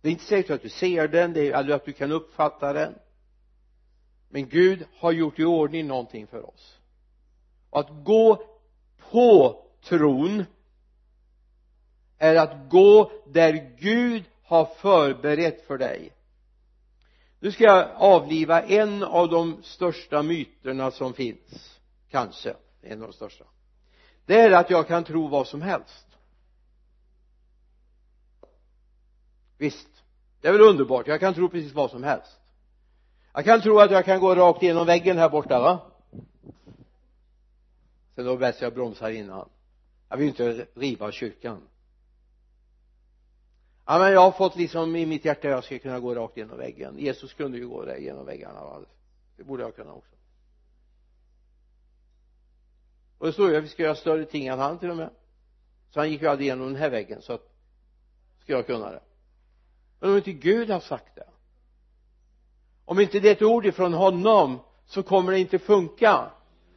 [0.00, 2.72] Det är inte säkert att du ser den det är, aldrig att du kan uppfatta
[2.72, 2.94] den.
[4.28, 6.78] Men Gud har gjort i ordning någonting för oss.
[7.70, 8.46] Och att gå
[9.10, 10.44] på tron
[12.18, 16.12] är att gå där Gud har förberett för dig.
[17.40, 22.54] Nu ska jag avliva en av de största myterna som finns kanske.
[22.82, 23.44] En av de största
[24.26, 26.06] det är att jag kan tro vad som helst.
[29.58, 29.88] Visst
[30.40, 31.06] det är väl underbart.
[31.06, 32.40] Jag kan tro precis vad som helst.
[33.34, 35.78] Jag kan tro att jag kan gå rakt igenom väggen här borta va?
[38.14, 39.48] Sen då bäst jag bromsar innan
[40.08, 41.62] jag vill inte riva kyrkan.
[43.86, 46.36] Ja men jag har fått liksom i mitt hjärta att jag ska kunna gå rakt
[46.36, 46.98] igenom väggen.
[46.98, 48.80] Jesus kunde ju gå där genom väggarna va?
[49.36, 50.16] Det borde jag kunna också
[53.20, 55.10] och det står ju att vi ska göra större ting än han till och med.
[55.90, 57.42] Så han gick ju aldrig igenom den här väggen så att
[58.42, 59.02] ska jag kunna det.
[60.00, 61.26] Men om inte Gud har sagt det
[62.90, 66.30] om inte det är ett ord ifrån honom så kommer det inte funka.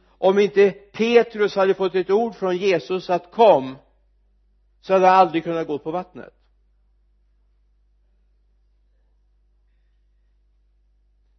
[0.08, 3.76] Om inte Petrus hade fått ett ord från Jesus att kom
[4.80, 6.34] så hade han aldrig kunnat gå på vattnet.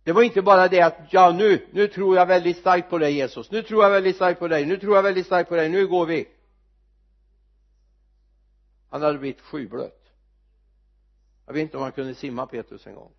[0.06, 3.14] Det var inte bara det att ja nu, nu tror jag väldigt starkt på dig
[3.14, 3.52] Jesus.
[3.52, 4.66] Nu tror jag väldigt starkt på dig.
[4.66, 5.70] Nu tror jag väldigt starkt på dig.
[5.70, 6.28] Nu går vi.
[8.90, 10.06] Han hade blivit skyblöt
[11.46, 13.12] jag vet inte om han kunde simma Petrus en gång.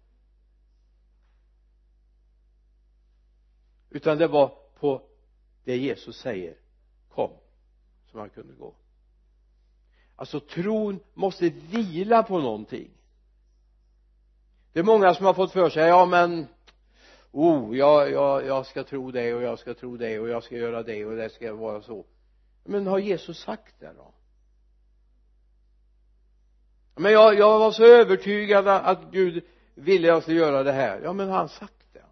[3.90, 5.02] Utan det var på
[5.64, 6.56] det Jesus säger
[7.08, 7.30] kom
[8.10, 8.74] som han kunde gå.
[10.16, 12.90] Alltså tron måste vila på någonting.
[14.72, 16.46] Det är många som har fått för sig ja men
[17.36, 20.56] oh jag, jag, jag ska tro det och jag ska tro det och jag ska
[20.56, 22.04] göra det och det ska vara så.
[22.64, 24.14] Men har Jesus sagt det då?
[26.94, 29.44] Men jag, jag var så övertygad att Gud
[29.74, 31.00] ville att jag skulle göra det här.
[31.04, 32.04] Ja men har han sagt det?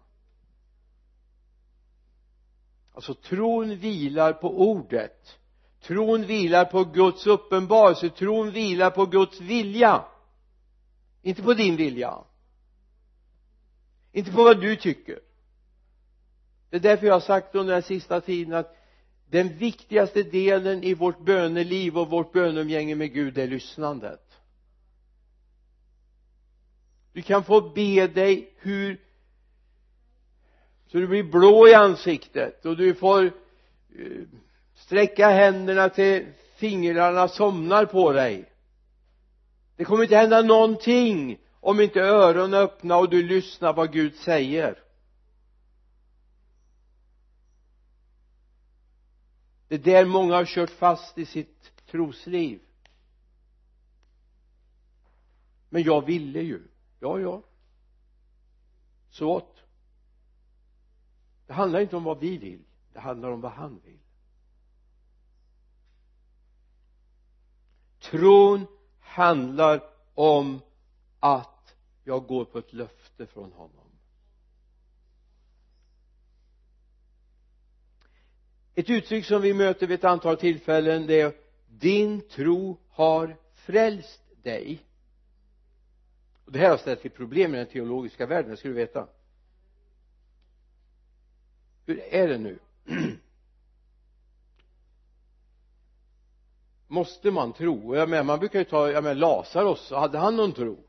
[2.93, 5.39] Alltså tron vilar på ordet.
[5.81, 8.09] Tron vilar på Guds uppenbarelse.
[8.09, 10.05] Tron vilar på Guds vilja.
[11.21, 12.17] Inte på din vilja
[14.15, 15.19] inte på vad du tycker.
[16.69, 18.77] Det är därför jag har sagt under den sista tiden att
[19.29, 24.21] den viktigaste delen i vårt böneliv och vårt böneumgänge med Gud är lyssnandet.
[27.13, 29.01] Du kan få be dig hur
[30.87, 33.31] så du blir blå i ansiktet och du får eh,
[34.75, 36.25] sträcka händerna till
[36.55, 38.51] fingrarna somnar på dig.
[39.75, 44.15] Det kommer inte hända någonting om inte öronen är öppna och du lyssnar vad Gud
[44.15, 44.83] säger.
[49.67, 52.61] Det är där många har kört fast i sitt trosliv.
[55.69, 56.67] Men jag ville ju.
[56.99, 57.43] Ja ja.
[59.09, 59.63] Så åt
[61.47, 62.63] det handlar inte om vad vi vill.
[62.93, 63.99] Det handlar om vad han vill.
[67.99, 68.67] Tron
[68.99, 70.61] handlar om
[71.19, 71.54] att
[72.07, 73.85] jag går på ett löfte från honom.
[78.75, 81.33] Ett uttryck som vi möter vid ett antal tillfällen det är
[81.67, 84.85] din tro har frälst dig.
[86.45, 89.07] Och det här har ställt till problem i den teologiska världen, det ska du veta.
[91.85, 92.59] Hur är det nu?
[96.87, 97.95] Måste man tro?
[97.95, 100.84] Jag menar man brukar ju ta, jag menar Lazarus, hade han någon tro?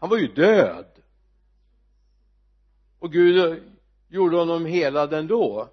[0.00, 0.86] Han var ju död.
[2.98, 3.62] Och Gud
[4.08, 5.68] gjorde honom helad ändå.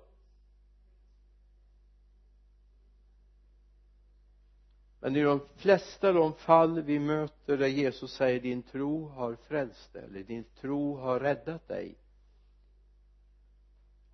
[4.99, 9.35] Men i de flesta av de fall vi möter där Jesus säger din tro har
[9.35, 11.95] frälst dig eller din tro har räddat dig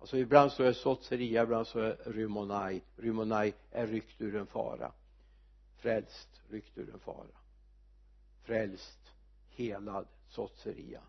[0.04, 2.82] alltså ibland så är sotseria ibland så är rymonai.
[2.96, 4.92] Rymonai är ryckt ur en fara.
[5.76, 7.36] Frälst ryckt ur en fara.
[8.42, 9.03] Frälst
[9.56, 11.00] helad sotseria.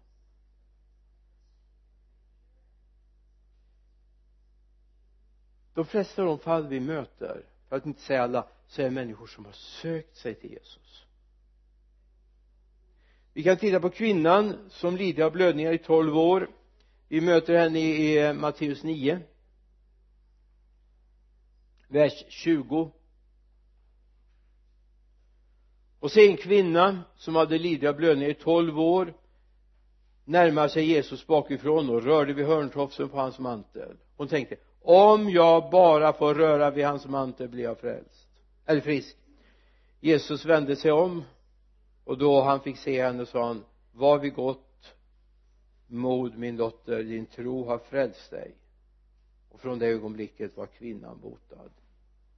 [5.73, 8.91] De flesta av de fall vi möter för att inte säga alla så är det
[8.91, 11.05] människor som har sökt sig till Jesus.
[13.33, 16.49] Vi kan titta på kvinnan som lider av blödningar i tolv år.
[17.07, 19.21] Vi möter henne i Matteus 9
[21.87, 22.91] vers 20
[25.99, 29.13] och se en kvinna som hade lidit av blödning i tolv år
[30.25, 33.97] närmade sig Jesus bakifrån och rörde vid hörntofsen på hans mantel.
[34.17, 38.29] Hon tänkte om jag bara får röra vid hans mantel blir jag frälst.
[38.65, 39.17] Eller frisk?
[39.99, 41.23] Jesus vände sig om
[42.03, 44.95] och då han fick se henne sa han var vid gott
[45.87, 48.55] mod min dotter din tro har frälst dig.
[49.49, 51.71] Och från det ögonblicket var kvinnan botad.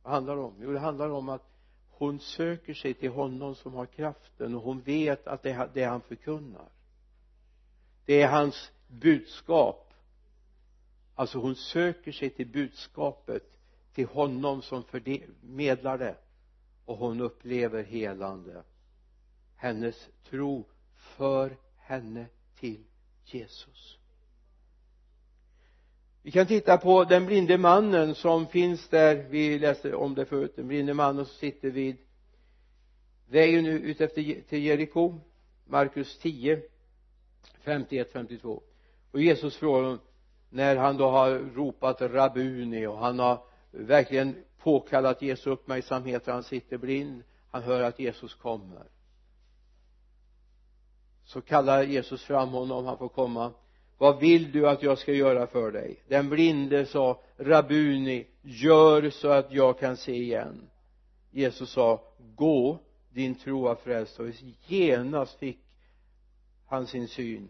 [0.04, 0.56] Vad handlar det om?
[0.60, 1.57] Jo det handlar om att
[1.98, 5.84] hon söker sig till honom som har kraften och hon vet att det är det
[5.84, 6.70] han förkunnar.
[8.06, 9.94] Det är hans budskap.
[11.16, 13.44] Alltså hon söker sig till budskapet
[13.94, 16.16] till honom som förmedlar det
[16.86, 18.64] och hon upplever helande.
[19.56, 22.26] Hennes tro för henne
[22.56, 22.84] till
[23.26, 23.97] Jesus
[26.28, 29.16] vi kan titta på den blinde mannen som finns där.
[29.16, 30.54] Vi läste om det förut.
[30.56, 31.98] Den blinde mannen som sitter vid
[33.28, 35.20] vägen nu ut efter till Jeriko.
[35.66, 36.62] Markus 10
[37.62, 38.64] 51 52
[39.12, 40.00] och Jesus frågar honom
[40.50, 46.44] när han då har ropat Rabuni och han har verkligen påkallat Jesu uppmärksamhet och han
[46.44, 47.24] sitter blind.
[47.52, 48.88] Han hör att Jesus kommer.
[51.24, 52.86] Så kallar Jesus fram honom.
[52.86, 53.54] Han får komma
[53.98, 56.04] vad vill du att jag ska göra för dig?
[56.08, 60.70] Den blinde sa Rabuni gör så att jag kan se igen.
[61.32, 62.02] Jesus sa
[62.36, 62.80] gå
[63.10, 64.20] din tro har frälst.
[64.20, 64.28] Och
[64.68, 65.60] genast fick
[66.66, 67.50] han sin syn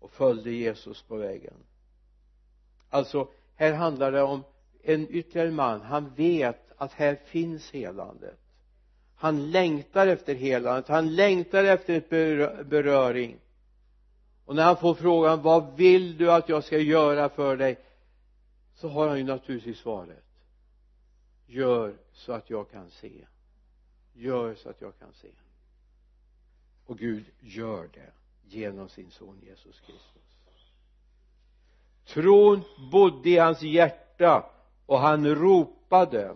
[0.00, 1.54] och följde Jesus på vägen.
[2.90, 4.42] Alltså här handlar det om
[4.82, 5.80] en ytterligare man.
[5.80, 8.38] Han vet att här finns helandet.
[9.16, 10.88] Han längtar efter helandet.
[10.88, 12.08] Han längtar efter ett
[12.68, 13.36] beröring
[14.46, 17.78] och när han får frågan vad vill du att jag ska göra för dig?
[18.76, 20.24] så har han ju naturligtvis svaret
[21.46, 23.26] gör så att jag kan se.
[24.14, 25.28] Gör så att jag kan se.
[26.86, 28.12] Och Gud gör det
[28.48, 30.72] genom sin son Jesus Kristus.
[32.06, 34.50] Tron bodde i hans hjärta
[34.86, 36.34] och han ropade.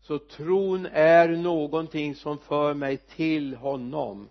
[0.00, 4.28] Så tron är någonting som för mig till honom.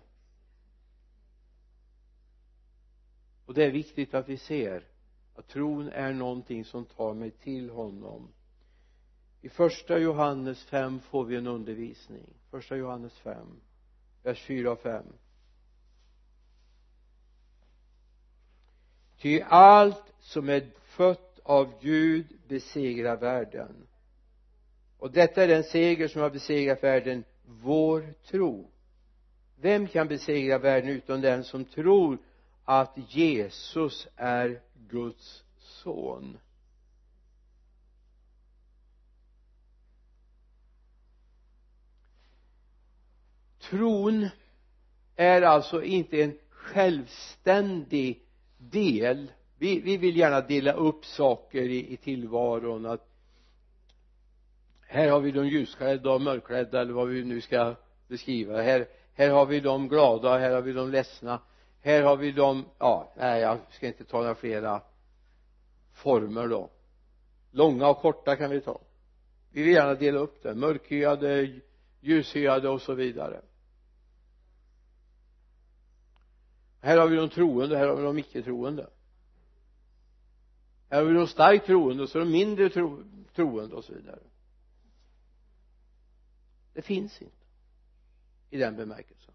[3.48, 4.82] Och det är viktigt att vi ser
[5.34, 8.28] att tron är någonting som tar mig till honom.
[9.40, 12.34] I första Johannes 5 får vi en undervisning.
[12.50, 13.60] Första Johannes 5
[14.22, 15.04] vers 4 och 5
[19.20, 23.86] ty allt som är fött av Gud besegrar världen.
[24.98, 28.70] Och detta är den seger som har besegrat världen vår tro.
[29.60, 32.18] Vem kan besegra världen utom den som tror
[32.70, 36.38] att Jesus är Guds son.
[43.58, 44.28] Tron
[45.16, 48.22] är alltså inte en självständig
[48.58, 49.32] del.
[49.58, 53.08] Vi, vi vill gärna dela upp saker i, i tillvaron att
[54.80, 57.74] här har vi de ljusklädda och mörkklädda eller vad vi nu ska
[58.08, 58.62] beskriva.
[58.62, 61.40] Här, här har vi de glada här har vi de ledsna
[61.80, 64.82] här har vi de ja nej jag ska inte ta några flera
[65.92, 66.70] former då.
[67.50, 68.80] Långa och korta kan vi ta.
[69.50, 70.54] Vi vill gärna dela upp det.
[70.54, 71.60] Mörkhyade
[72.00, 73.40] ljushyade och så vidare.
[76.80, 78.90] Här har vi de troende här har vi de icke troende
[80.90, 83.04] här har vi de starkt troende och så de mindre tro,
[83.34, 84.20] troende och så vidare.
[86.72, 87.46] Det finns inte
[88.50, 89.34] i den bemärkelsen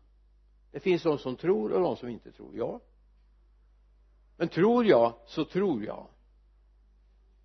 [0.73, 2.81] det finns de som tror och de som inte tror ja.
[4.37, 6.07] Men tror jag så tror jag.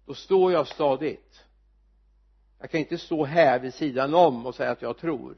[0.07, 1.45] Då står jag stadigt.
[2.59, 5.37] Jag kan inte stå här vid sidan om och säga att jag tror.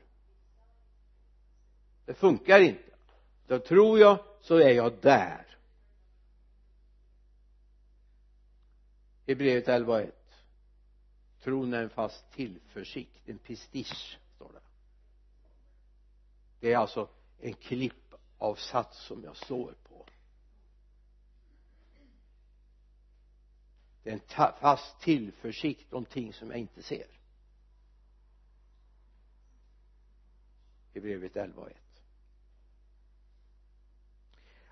[2.07, 2.93] Det funkar inte.
[3.47, 5.59] Då tror jag så är jag där.
[9.27, 10.13] I brevet 11.1
[11.43, 14.61] tron är en fast tillförsikt en prestige står det.
[16.61, 17.09] Det är alltså
[17.41, 20.07] en klippavsats som jag står på.
[24.03, 27.07] Det är en fast tillförsikt om ting som jag inte ser.
[30.93, 31.77] I brevet 11 och 1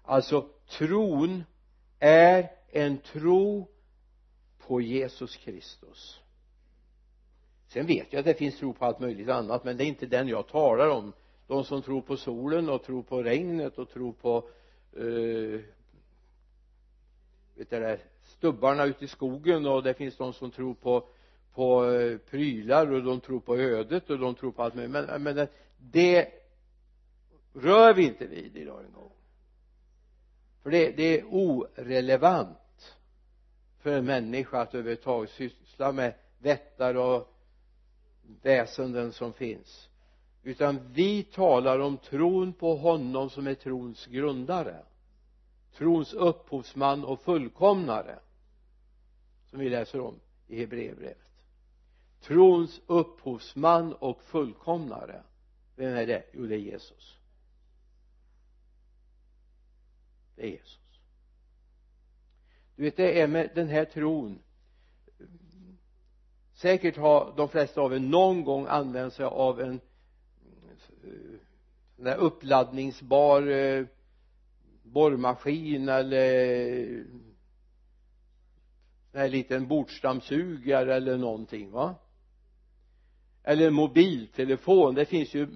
[0.08, 1.44] alltså tron
[1.98, 3.68] är en tro
[4.58, 6.20] på Jesus Kristus.
[7.68, 10.06] Sen vet jag att det finns tro på allt möjligt annat men det är inte
[10.06, 11.12] den jag talar om
[11.48, 14.48] de som tror på solen och tror på regnet och tror på
[14.98, 15.60] uh,
[17.54, 21.08] vet det stubbarna ute i skogen och det finns de som tror på
[21.54, 24.92] på uh, prylar och de tror på ödet och de tror på allt möjligt.
[24.92, 26.32] Men, men det
[27.52, 29.12] rör vi inte vid idag en gång.
[30.62, 32.96] För det, det är orelevant
[33.78, 37.34] för en människa att överhuvudtaget syssla med vättar och
[38.42, 39.87] väsenden som finns
[40.48, 44.82] utan vi talar om tron på honom som är trons grundare.
[45.76, 48.18] Trons upphovsman och fullkomnare.
[49.46, 51.44] Som vi läser om i Hebreerbrevet.
[52.20, 55.22] Trons upphovsman och fullkomnare.
[55.76, 56.24] Vem är det?
[56.32, 57.18] jo det är Jesus.
[60.36, 61.00] Det är Jesus.
[62.76, 64.38] Du vet det är med den här tron.
[66.54, 69.80] Säkert har de flesta av er någon gång använt sig av en
[71.96, 73.86] sån där uppladdningsbar eh,
[74.82, 77.04] borrmaskin eller eh,
[79.12, 81.94] en här liten bordsdammsugare eller någonting va?
[83.42, 84.94] Eller mobiltelefon.
[84.94, 85.48] Det finns ju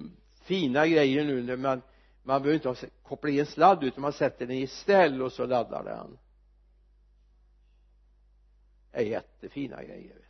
[0.45, 1.83] fina grejer nu när man
[2.23, 5.33] man behöver inte ha, koppla i en sladd utan man sätter den i ställ och
[5.33, 6.19] så laddar den.
[8.91, 10.25] Det är jättefina grejer vet du.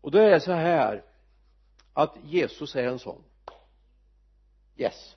[0.00, 1.04] och då är det så här
[1.92, 3.22] att Jesus är en sån
[4.76, 5.16] yes.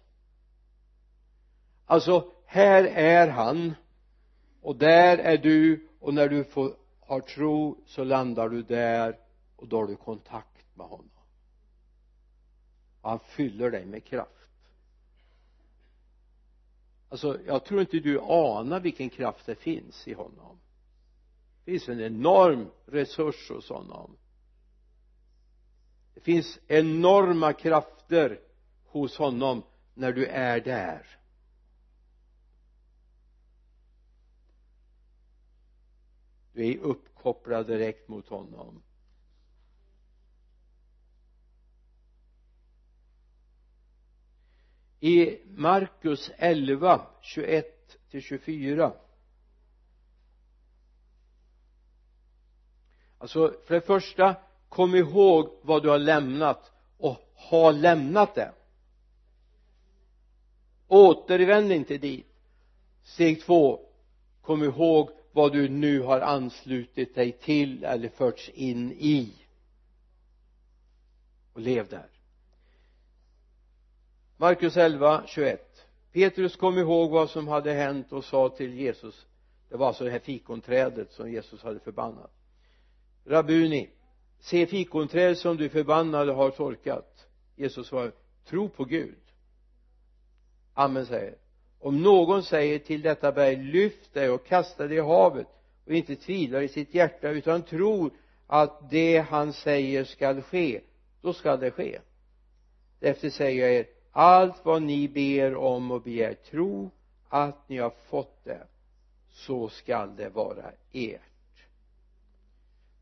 [1.86, 3.74] Alltså här är han
[4.62, 9.20] och där är du och när du får, har tro så landar du där
[9.56, 11.10] och då har du kontakt med honom.
[13.02, 14.32] Och han fyller dig med kraft.
[17.10, 20.60] Alltså jag tror inte du anar vilken kraft det finns i honom.
[21.66, 24.18] Det finns en enorm resurs hos honom.
[26.14, 28.40] Det finns enorma krafter
[28.92, 29.64] hos honom
[29.94, 31.06] när du är där.
[36.52, 38.84] Du är uppkopplad direkt mot honom.
[45.00, 48.94] I Markus 11 21 till 24
[53.18, 54.36] alltså för det första
[54.70, 58.54] kom ihåg vad du har lämnat och ha lämnat det
[60.90, 62.28] återvänd inte dit.
[63.04, 63.80] Steg två
[64.42, 69.34] kom ihåg vad du nu har anslutit dig till eller förts in i.
[71.54, 72.10] Och lev där.
[74.38, 79.26] Markus 11, 21 Petrus kom ihåg vad som hade hänt och sa till Jesus
[79.70, 82.32] det var alltså det här fikonträdet som Jesus hade förbannat.
[83.26, 83.90] Rabuni
[84.40, 87.28] se fikonträdet som du förbannade har torkat.
[87.56, 88.12] Jesus svarade
[88.46, 89.29] tro på Gud.
[90.80, 91.36] Amen säger
[91.80, 95.48] om någon säger till detta berg lyft dig och kasta dig i havet
[95.86, 98.12] och inte tvivlar i sitt hjärta utan tror
[98.48, 100.82] att det han säger skall ske
[101.22, 102.00] då skall det ske.
[103.00, 106.92] Därför säger jag er allt vad ni ber om och begär tro
[107.30, 108.68] att ni har fått det
[109.30, 111.22] så skall det vara ert.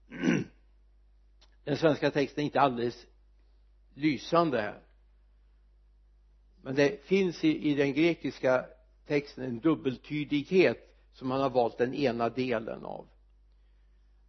[1.63, 3.05] Den svenska texten är inte alldeles
[3.93, 4.86] lysande här
[6.61, 8.65] men det finns i, i den grekiska
[9.07, 13.07] texten en dubbeltydighet som man har valt den ena delen av.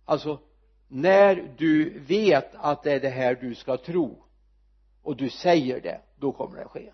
[0.04, 0.38] Alltså
[0.88, 4.24] när du vet att det är det här du ska tro
[5.02, 6.92] och du säger det då kommer det ske.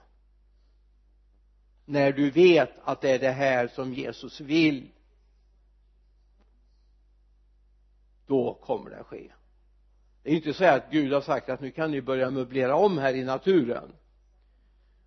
[1.85, 4.91] När du vet att det är det här som Jesus vill
[8.27, 9.33] då kommer det ske.
[10.23, 12.99] Det är inte så att Gud har sagt att nu kan ni börja möblera om
[12.99, 13.93] här i naturen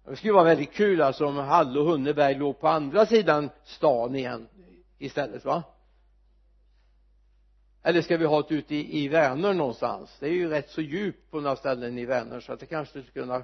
[0.10, 4.16] det skulle vara väldigt kul alltså om Hall och Hunneberg låg på andra sidan stan
[4.16, 4.48] igen
[4.98, 5.64] istället va?
[7.84, 10.18] Eller ska vi ha det ute i, i Vänern någonstans?
[10.20, 12.92] Det är ju rätt så djupt på några ställen i Vänern så att det kanske
[12.92, 13.44] skulle kunna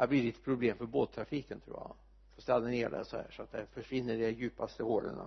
[0.00, 1.96] det blir lite problem för båttrafiken tror jag.
[2.34, 5.18] Får ställa ner det så här så att det försvinner i de djupaste hålen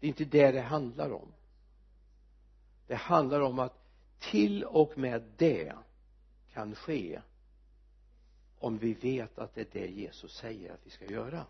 [0.00, 1.32] det är inte det det handlar om.
[2.86, 3.74] Det handlar om att
[4.18, 5.72] till och med det
[6.52, 7.20] kan ske
[8.58, 11.46] om vi vet att det är det Jesus säger att vi ska göra.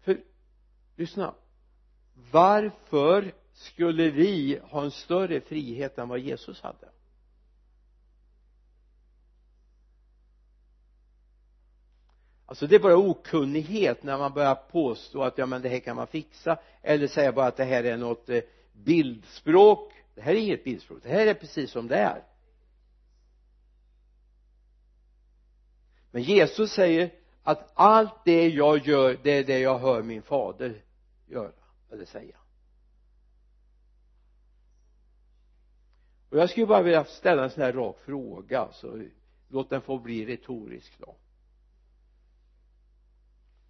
[0.00, 0.20] För
[0.96, 1.34] lyssna.
[2.30, 6.88] Varför skulle vi ha en större frihet än vad Jesus hade?
[12.46, 15.96] Alltså det är bara okunnighet när man börjar påstå att ja men det här kan
[15.96, 18.40] man fixa eller säga bara att det här är något eh,
[18.72, 21.02] bildspråk det här är inget bildspråk.
[21.02, 22.24] Det här är precis som det är.
[26.10, 30.84] Men Jesus säger att allt det jag gör det är det jag hör min fader
[31.26, 31.52] göra
[31.90, 32.36] eller säga.
[36.30, 39.04] Och jag skulle bara vilja ställa en sån här rak fråga så
[39.48, 41.16] låt den få bli retorisk då.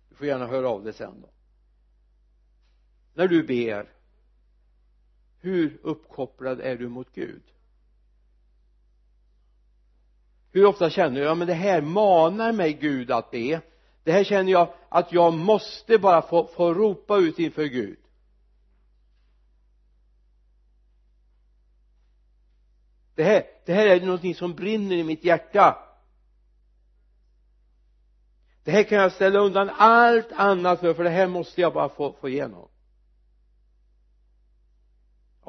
[0.08, 1.28] Du får gärna höra av dig sen då.
[3.14, 3.92] När du ber
[5.40, 7.42] hur uppkopplad är du mot Gud?
[10.52, 13.60] Hur ofta känner du ja men det här manar mig Gud att be.
[14.04, 17.98] Det här känner jag att jag måste bara få, få ropa ut inför Gud.
[23.14, 25.78] Det här, det här är någonting som brinner i mitt hjärta.
[28.64, 31.88] Det här kan jag ställa undan allt annat för för det här måste jag bara
[31.88, 32.68] få, få igenom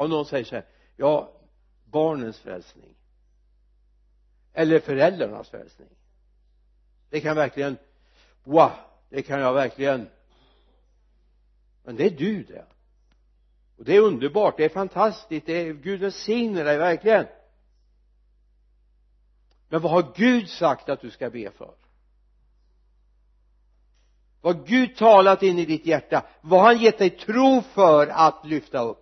[0.04, 1.32] om någon säger så här ja
[1.86, 2.96] barnens frälsning.
[4.54, 5.90] Eller föräldrarnas frälsning.
[7.10, 7.78] Det kan verkligen
[8.44, 8.72] wow
[9.12, 10.10] det kan jag verkligen.
[11.84, 12.66] Men det är du det.
[13.78, 17.26] Och det är underbart det är fantastiskt det är Gud välsigne dig verkligen.
[19.70, 21.74] Men vad har Gud sagt att du ska be för?
[24.42, 26.26] Vad har Gud talat in i ditt hjärta?
[26.42, 29.01] Vad har han gett dig tro för att lyfta upp?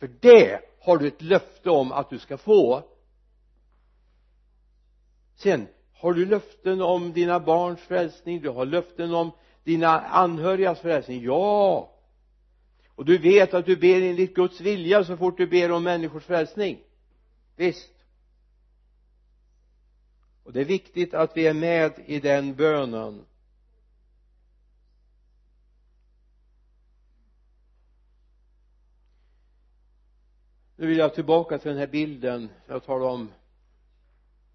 [0.00, 2.82] För det har du ett löfte om att du ska få.
[5.34, 8.40] Sen har du löften om dina barns frälsning?
[8.40, 9.30] Du har löften om
[9.64, 11.22] dina anhörigas frälsning?
[11.22, 11.90] Ja.
[12.94, 16.24] Och du vet att du ber enligt Guds vilja så fort du ber om människors
[16.24, 16.80] frälsning.
[17.56, 17.94] Visst.
[20.44, 23.24] Och det är viktigt att vi är med i den bönen.
[30.80, 33.32] Nu vill jag tillbaka till den här bilden jag talade om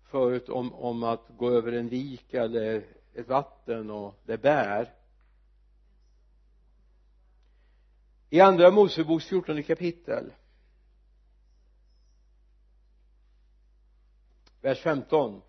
[0.04, 4.94] förut om, om att gå över en vik eller ett vatten och det bär.
[8.30, 10.34] I andra Moseboks 14 kapitel
[14.62, 15.42] vers 15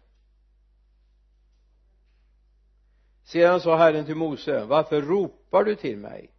[3.23, 6.31] sedan sa Herren till Mose varför ropar du till mig?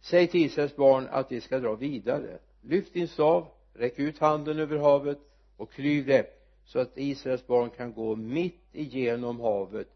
[0.00, 2.38] Säg till Israels barn att de ska dra vidare.
[2.60, 5.18] Lyft din stav räck ut handen över havet
[5.56, 6.26] och klyv det
[6.64, 9.88] så att Israels barn kan gå mitt igenom havet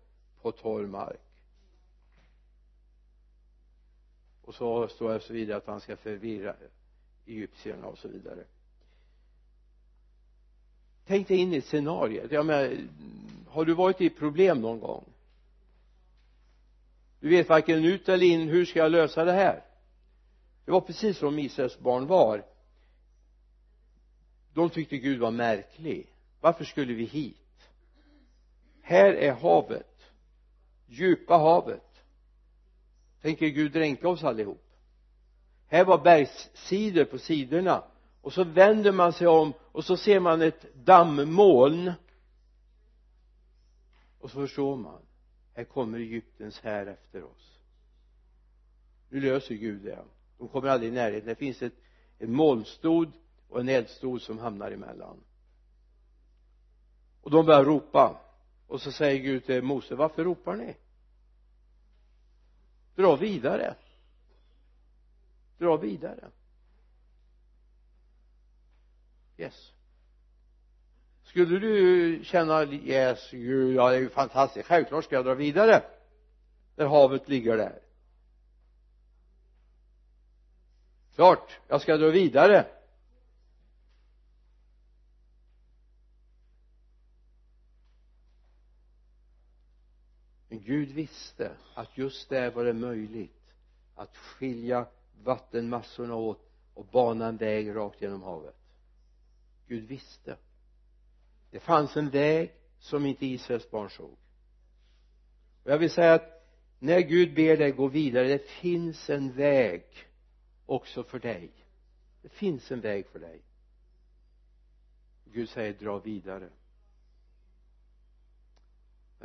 [0.42, 1.20] på torr mark.
[4.44, 6.54] Och så står det så vidare att han ska förvirra
[7.26, 8.44] egyptierna och så vidare.
[11.06, 12.76] Tänk dig in i ett scenario jag menar
[13.48, 15.04] har du varit i problem någon gång?
[17.20, 18.48] Du vet varken ut eller in.
[18.48, 19.62] Hur ska jag lösa det här?
[20.64, 22.44] Det var precis som Israels barn var
[24.54, 26.12] de tyckte Gud var märklig.
[26.40, 27.36] Varför skulle vi hit?
[28.82, 30.12] Här är havet.
[30.86, 32.04] Djupa havet.
[33.22, 34.64] Tänker Gud dränka oss allihop?
[35.66, 37.84] Här var bergssidor på sidorna.
[38.20, 41.92] Och så vänder man sig om och så ser man ett dammmoln.
[44.18, 45.02] Och så förstår man
[45.54, 47.60] här kommer Egyptens här efter oss.
[49.08, 50.04] Nu löser Gud det.
[50.38, 51.28] De kommer aldrig i närheten.
[51.28, 51.74] Det finns ett,
[52.18, 53.12] ett molnstod
[53.52, 55.24] och en eldstol som hamnar emellan.
[57.22, 58.20] Och de börjar ropa.
[58.66, 60.76] Och så säger Gud till Mose varför ropar ni?
[62.94, 63.74] Dra vidare.
[65.58, 66.30] Dra vidare.
[69.36, 69.72] Yes.
[71.22, 74.68] Skulle du känna yes Gud ja det är ju fantastiskt.
[74.68, 75.82] Självklart ska jag dra vidare.
[76.76, 77.82] När havet ligger där.
[81.14, 82.66] Klart jag ska dra vidare.
[90.72, 93.54] Gud visste att just där var det möjligt
[93.94, 94.86] att skilja
[95.22, 98.56] vattenmassorna åt och bana en väg rakt genom havet.
[99.66, 100.36] Gud visste.
[101.50, 104.16] Det fanns en väg som inte Israels barn såg.
[105.64, 106.46] Och jag vill säga att
[106.78, 109.84] när Gud ber dig gå vidare det finns en väg
[110.66, 111.50] också för dig.
[112.22, 113.42] Det finns en väg för dig.
[115.24, 116.50] Gud säger dra vidare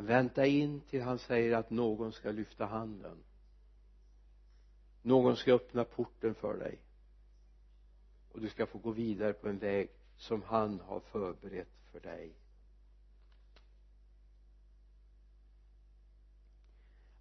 [0.05, 3.17] vänta in till han säger att någon ska lyfta handen.
[5.01, 6.79] Någon ska öppna porten för dig.
[8.31, 12.31] Och du ska få gå vidare på en väg som han har förberett för dig.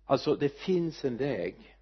[0.05, 1.77] Alltså det finns en väg.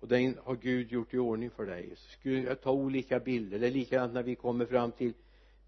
[0.00, 1.96] Och den har Gud gjort i ordning för dig.
[1.96, 3.58] Så skulle jag ta olika bilder.
[3.58, 5.14] Det är likadant när vi kommer fram till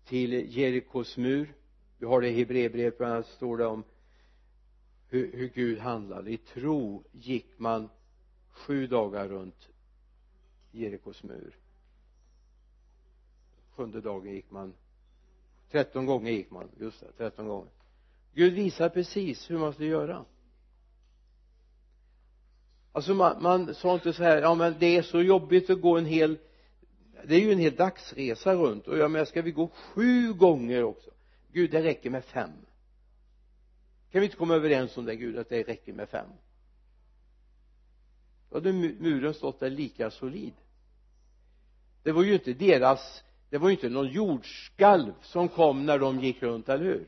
[0.04, 1.54] till Jerikos mur.
[1.98, 3.84] Vi har det i Hebreerbrevet bland annat står det om
[5.14, 6.30] hur, hur Gud handlade.
[6.30, 7.88] I tro gick man
[8.50, 9.68] sju dagar runt
[10.70, 11.56] Jerikos mur.
[13.76, 14.74] Sjunde dagen gick man
[15.70, 17.70] tretton gånger gick man just det, tretton gånger.
[18.34, 20.24] Gud visar precis hur man ska göra.
[22.92, 25.98] Alltså man, man sa inte så här ja men det är så jobbigt att gå
[25.98, 26.38] en hel
[27.24, 28.88] det är ju en hel dagsresa runt.
[28.88, 31.10] Och jag menar ska vi gå sju gånger också?
[31.52, 32.50] Gud det räcker med fem
[34.14, 36.28] kan vi inte komma överens om det Gud att det räcker med fem?
[38.50, 40.52] Då hade muren stått där lika solid.
[42.02, 46.20] Det var ju inte deras det var ju inte någon jordskalv som kom när de
[46.20, 47.06] gick runt, eller hur?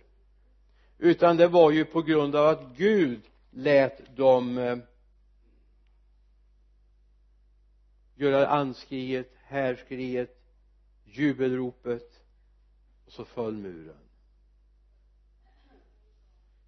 [0.98, 4.78] Utan det var ju på grund av att Gud lät dem eh,
[8.14, 10.42] göra anskriet, härskriet,
[11.04, 12.22] jubelropet
[13.06, 14.05] och så föll muren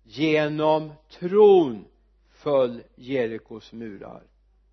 [0.09, 1.85] genom tron
[2.29, 4.23] föll Jerikos murar.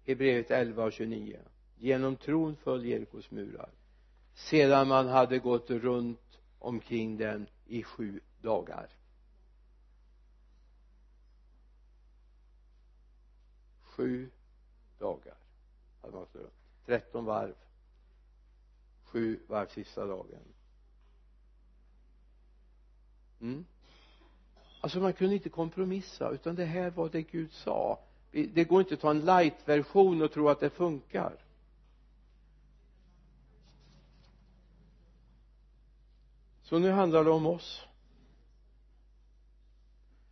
[0.05, 1.39] Hebreerbrevet 11 och 29
[1.77, 3.69] genom tron föll Jerikos murar.
[4.33, 8.89] Sedan man hade gått runt omkring den i sju dagar.
[13.81, 14.29] Sju
[14.99, 15.37] dagar
[16.01, 16.53] hade man gått runt.
[16.85, 17.55] 13 varv.
[19.03, 20.43] Sju varv sista dagen.
[23.41, 23.65] Mm
[24.85, 27.99] alltså man kunde inte kompromissa utan det här var det Gud sa.
[28.31, 31.35] Det går inte att ta en light-version och tro att det funkar.
[36.63, 37.81] Så nu handlar det om oss.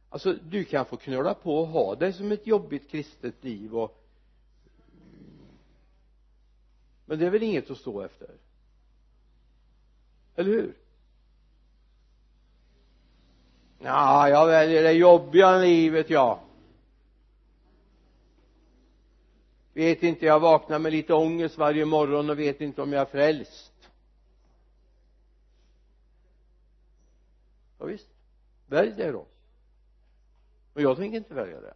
[0.09, 4.03] Alltså du kan få knöla på och ha det som ett jobbigt kristet liv och
[7.05, 8.29] men det är väl inget att stå efter?
[10.35, 10.82] Eller hur?
[13.83, 16.39] Ja jag väljer det jobbiga livet ja.
[19.73, 23.05] Vet inte jag vaknar med lite ångest varje morgon och vet inte om jag är
[23.05, 23.73] frälst.
[27.79, 28.07] Ja, visst.
[28.67, 29.25] Välj det då.
[30.73, 31.73] Och jag tänker inte välja det.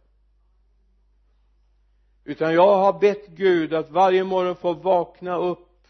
[2.24, 5.86] Utan jag har bett Gud att varje morgon få vakna upp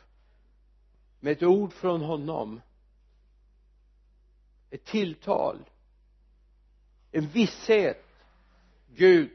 [1.21, 2.61] med ett ord från honom.
[4.71, 5.59] Ett tilltal
[7.13, 8.05] en visshet.
[8.97, 9.31] Gud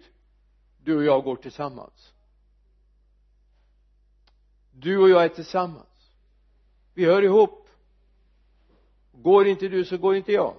[0.83, 2.13] du och jag går tillsammans.
[4.71, 6.15] Du och jag är tillsammans.
[6.93, 7.67] Vi hör ihop.
[9.11, 10.55] Går inte du så går inte jag.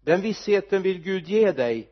[0.00, 1.90] Den vissheten vill Gud ge dig.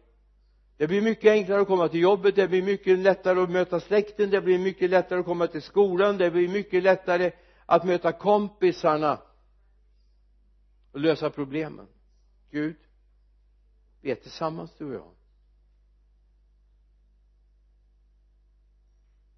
[0.76, 4.30] Det blir mycket enklare att komma till jobbet det blir mycket lättare att möta släkten
[4.30, 7.32] det blir mycket lättare att komma till skolan det blir mycket lättare
[7.66, 9.18] att möta kompisarna
[10.94, 11.86] och lösa problemen.
[12.50, 12.76] Gud
[14.00, 15.10] vi är tillsammans du och jag.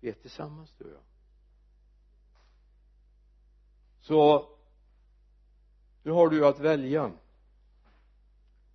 [0.01, 1.03] Vi är tillsammans du och jag.
[4.01, 4.49] Så
[6.03, 7.13] nu har du att välja.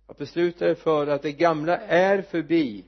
[0.06, 2.84] Att besluta dig för att det gamla är förbi.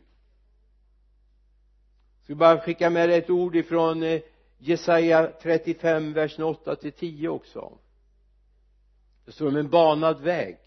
[2.17, 4.23] Jag ska bara skicka med dig ett ord ifrån eh,
[4.59, 7.79] Jesaja 35 versen 8 till 10 också
[9.25, 10.59] det står om en banad väg.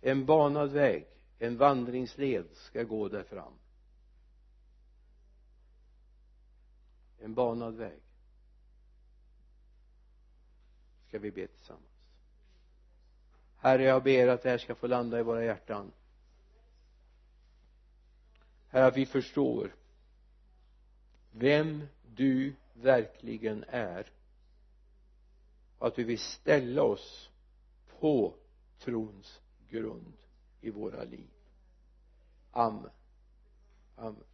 [0.00, 1.06] En banad väg
[1.38, 3.52] en vandringsled ska gå där fram.
[7.18, 8.00] En banad väg.
[11.08, 11.84] Ska vi be tillsammans?
[13.56, 15.92] Herre jag ber att det här ska få landa i våra hjärtan.
[18.68, 19.74] Herre att vi förstår
[21.32, 24.12] vem du verkligen är.
[25.78, 27.30] Och att vi vill ställa oss
[28.00, 28.34] på
[28.78, 30.16] trons grund
[30.60, 31.30] i våra liv.
[32.50, 32.90] Amen.
[33.96, 34.24] Amen.